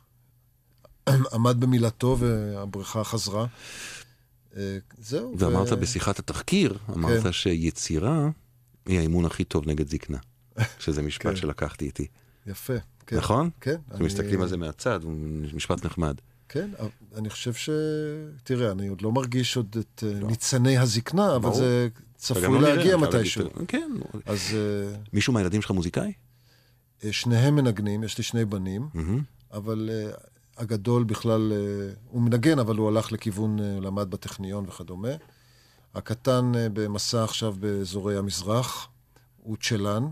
[1.33, 3.45] עמד במילתו והבריכה חזרה.
[4.57, 5.35] אה, זהו.
[5.37, 7.31] ואמרת ו- בשיחת התחקיר, אמרת כן.
[7.31, 8.29] שיצירה
[8.85, 10.17] היא האימון הכי טוב נגד זקנה.
[10.79, 11.35] שזה משפט כן.
[11.35, 12.07] שלקחתי איתי.
[12.47, 12.73] יפה.
[13.07, 13.17] כן.
[13.17, 13.49] נכון?
[13.61, 13.75] כן.
[13.95, 15.13] כשמסתכלים אני- על זה מהצד, הוא
[15.53, 16.15] משפט נחמד.
[16.51, 17.69] כן, אבל אני חושב ש...
[18.43, 21.55] תראה, אני עוד לא מרגיש עוד את אה, ניצני הזקנה, אבל ברור.
[21.55, 23.43] זה וגם צפוי לא נראה, להגיע חייב מתישהו.
[23.43, 23.91] להגיד, כן.
[24.25, 26.13] אז אה, מישהו מהילדים שלך מוזיקאי?
[27.03, 29.23] אה, שניהם מנגנים, יש לי שני בנים, מהמם.
[29.53, 30.11] אבל אה,
[30.57, 35.09] הגדול בכלל, אה, הוא מנגן, אבל הוא הלך לכיוון, אה, למד בטכניון וכדומה.
[35.95, 38.87] הקטן אה, במסע עכשיו באזורי המזרח,
[39.37, 40.07] הוא צ'לן,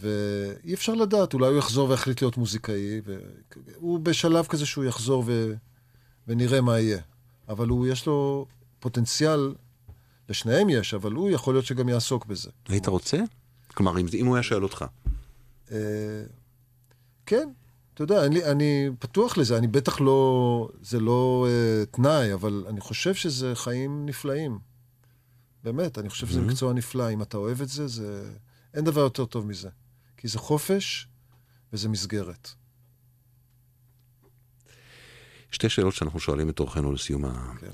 [0.00, 5.54] ואי אפשר לדעת, אולי הוא יחזור ויחליט להיות מוזיקאי, והוא בשלב כזה שהוא יחזור ו...
[6.28, 7.00] ונראה מה יהיה.
[7.48, 8.46] אבל הוא, יש לו
[8.80, 9.54] פוטנציאל,
[10.28, 12.50] לשניהם יש, אבל הוא יכול להיות שגם יעסוק בזה.
[12.68, 13.18] היית רוצה?
[13.74, 14.84] כלומר, אם, אם הוא היה שואל אותך.
[15.72, 15.78] אה,
[17.26, 17.48] כן,
[17.94, 22.80] אתה יודע, אני, אני פתוח לזה, אני בטח לא, זה לא uh, תנאי, אבל אני
[22.80, 24.58] חושב שזה חיים נפלאים.
[25.64, 27.10] באמת, אני חושב שזה מקצוע נפלא.
[27.12, 28.30] אם אתה אוהב את זה, זה...
[28.74, 29.68] אין דבר יותר טוב מזה.
[30.18, 31.08] כי זה חופש
[31.72, 32.50] וזה מסגרת.
[35.50, 37.24] שתי שאלות שאנחנו שואלים את אורחנו לסיום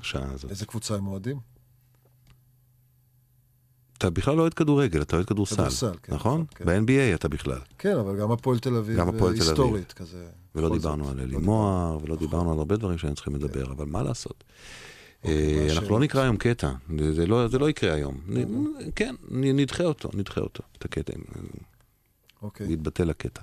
[0.01, 0.51] השעה הזאת.
[0.51, 1.39] איזה קבוצה הם אוהדים?
[3.97, 5.55] אתה בכלל לא אוהד כדורגל, אתה אוהד כדורסל.
[5.55, 6.41] כדורסל, כן, נכון?
[6.41, 6.65] נכון, כן.
[6.85, 7.59] ב-NBA אתה בכלל.
[7.77, 9.83] כן, אבל גם הפועל תל אביב, גם הפועל אה, תל אביב.
[9.95, 10.29] כזה.
[10.55, 11.37] ולא דיברנו זאת, על לא אלי.
[11.37, 14.43] מוהר, ולא דיברנו על הרבה דברים שהיינו צריכים לדבר, אבל מה לעשות?
[15.23, 15.89] אוקיי, אה, אנחנו?
[15.89, 16.71] לא נקרא היום קטע,
[17.13, 18.19] זה- לא- זה לא יקרה היום.
[18.95, 21.13] כן, נדחה אותו, נדחה אותו, את הקטע,
[22.45, 22.73] אוקיי.
[22.73, 23.41] יתבטל הקטע.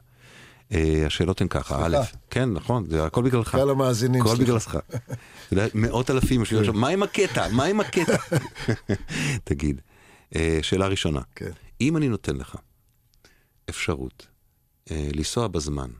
[0.73, 1.97] אה, השאלות הן ככה, א'.
[2.31, 3.51] כן, נכון, זה הכל בגללך.
[3.51, 4.79] קהל המאזינים, הכל סליחה.
[5.53, 5.75] בגללך.
[5.75, 7.49] מאות אלפים יושבים עכשיו, מה עם הקטע?
[7.53, 8.17] מה עם הקטע?
[9.45, 9.81] תגיד,
[10.37, 11.51] אה, שאלה ראשונה, כן.
[11.81, 12.57] אם אני נותן לך
[13.71, 14.27] אפשרות
[14.91, 15.91] אה, לנסוע בזמן,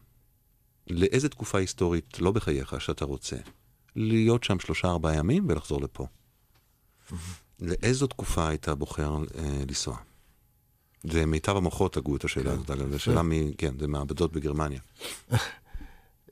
[0.91, 3.37] לאיזה תקופה היסטורית, לא בחייך, שאתה רוצה,
[3.97, 6.07] להיות שם שלושה ארבעה ימים ולחזור לפה,
[7.61, 9.17] לאיזו תקופה היית בוחר
[9.69, 9.97] לנסוע?
[11.05, 13.53] זה מיטב המוחות הגו את השאלה הזאת, אגב, זו שאלה מ...
[13.53, 14.81] כן, זה מעבדות בגרמניה.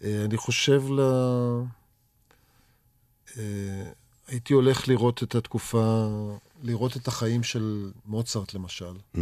[0.04, 1.00] אה, אני חושב ל...
[3.38, 3.90] אה,
[4.28, 6.06] הייתי הולך לראות את התקופה,
[6.62, 9.18] לראות את החיים של מוצרט למשל, Mm.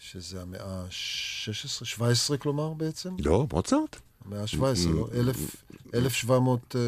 [0.00, 3.16] שזה המאה ה-16, 17 כלומר בעצם?
[3.18, 3.96] לא, מוצרט?
[4.24, 5.08] המאה ה-17, לא?
[5.14, 5.56] 1,000
[5.94, 6.76] 1700...
[6.76, 6.80] אה,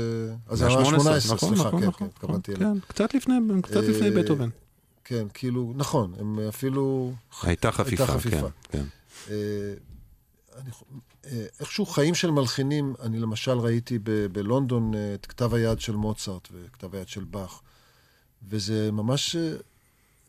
[0.47, 0.85] אז המאה ה-18,
[1.35, 2.55] נכון, סליחה, נכון, כן, נכון, כן, התכוונתי.
[2.55, 4.49] כן, קצת לפני, קצת לפני בטהובן.
[5.09, 7.13] כן, כאילו, נכון, הם אפילו...
[7.43, 8.49] הייתה חפיפה, כן, חפיפה.
[8.69, 8.85] כן.
[9.31, 9.35] אה,
[10.57, 10.71] אני,
[11.27, 15.97] אה, איכשהו חיים של מלחינים, אני למשל ראיתי ב- בלונדון אה, את כתב היד של
[15.97, 17.61] מוצרט וכתב היד של באך,
[18.49, 19.53] וזה ממש, אה,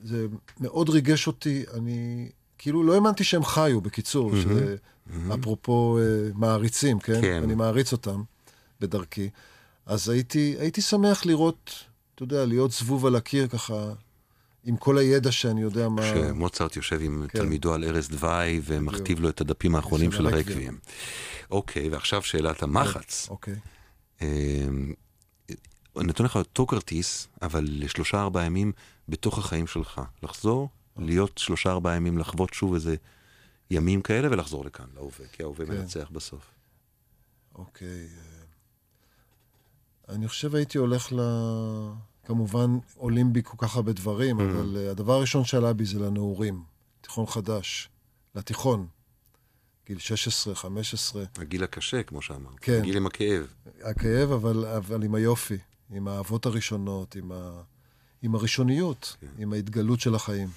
[0.03, 0.27] זה
[0.59, 4.75] מאוד ריגש אותי, אני כאילו לא האמנתי שהם חיו, בקיצור, שזה,
[5.33, 7.21] אפרופו אה, מעריצים, כן?
[7.21, 7.43] כן.
[7.43, 8.23] אני מעריץ אותם
[8.79, 9.29] בדרכי.
[9.85, 11.71] אז הייתי, הייתי שמח לראות,
[12.15, 13.93] אתה יודע, להיות זבוב על הקיר ככה,
[14.67, 16.03] עם כל הידע שאני יודע מה...
[16.03, 17.39] שמוצרט יושב עם כן.
[17.39, 20.77] תלמידו על ערש דווי ומכתיב לו את הדפים האחרונים של הרקבים.
[21.51, 23.27] אוקיי, ועכשיו שאלת המחץ.
[23.29, 23.55] אוקיי.
[24.21, 24.27] אה,
[25.97, 28.71] אני נותן לך אותו כרטיס, אבל לשלושה ארבעה ימים
[29.09, 30.01] בתוך החיים שלך.
[30.23, 32.95] לחזור, להיות שלושה ארבעה ימים, לחוות שוב איזה
[33.71, 35.71] ימים כאלה ולחזור לכאן, להווה, כי ההווה כן.
[35.71, 36.51] מנצח בסוף.
[37.55, 37.87] אוקיי.
[37.87, 38.45] אה,
[40.15, 41.19] אני חושב הייתי הולך ל...
[42.27, 46.63] כמובן, עולים בי כל כך הרבה דברים, אבל אה, הדבר הראשון שעלה בי זה לנעורים.
[47.01, 47.89] תיכון חדש.
[48.35, 48.87] לתיכון.
[49.85, 51.23] גיל 16, 15.
[51.37, 52.53] הגיל הקשה, כמו שאמרת.
[52.61, 52.79] כן.
[52.79, 53.53] הגיל עם הכאב.
[53.81, 55.57] הכאב, אבל, אבל עם היופי.
[55.89, 57.61] עם האהבות הראשונות, עם, ה...
[58.21, 60.49] עם הראשוניות, עם ההתגלות של החיים.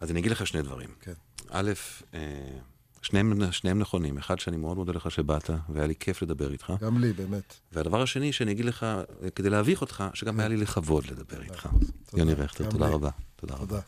[0.00, 0.90] אז אני אגיד לך שני דברים.
[1.00, 1.12] כן.
[1.48, 1.72] א',
[2.14, 2.58] אה,
[3.06, 4.18] שניהם, שניהם נכונים.
[4.18, 6.72] אחד, שאני מאוד מודה לך שבאת, והיה לי כיף לדבר איתך.
[6.80, 7.54] גם לי, באמת.
[7.72, 8.86] והדבר השני, שאני אגיד לך,
[9.34, 11.68] כדי להביך אותך, שגם היה לי לכבוד לדבר איתך.
[12.10, 12.22] תודה.
[12.22, 12.88] יוני רכטר, תודה.
[12.88, 13.10] רבה.
[13.36, 13.80] תודה רבה.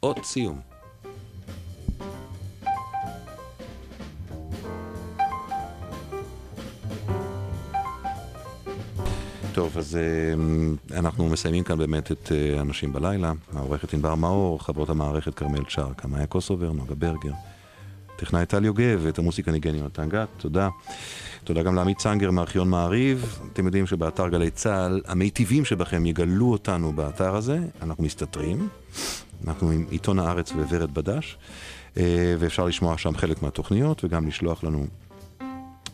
[0.00, 0.60] עוד סיום.
[9.54, 13.32] טוב, אז אה, אנחנו מסיימים כאן באמת את אה, אנשים בלילה.
[13.52, 17.32] העורכת ענבר מאור, חברות המערכת כרמל צ'רקה, מאיה קוסובר, נוגה ברגר.
[18.22, 20.68] טכנאי טל יוגב, את המוסיקה ניגן יונתן גת, תודה.
[21.44, 23.38] תודה גם לעמית צנגר מארכיון מעריב.
[23.52, 28.68] אתם יודעים שבאתר גלי צה"ל, המיטיבים שבכם יגלו אותנו באתר הזה, אנחנו מסתתרים.
[29.46, 31.38] אנחנו עם עיתון הארץ וורד בדש,
[31.96, 34.86] אה, ואפשר לשמוע שם חלק מהתוכניות וגם לשלוח לנו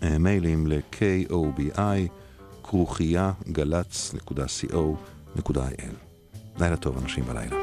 [0.02, 1.80] אה, מיילים ל-kobi
[2.62, 4.72] כרוכיה גל"צ.co.il.
[6.60, 7.56] לילה טוב, אנשים בלילה.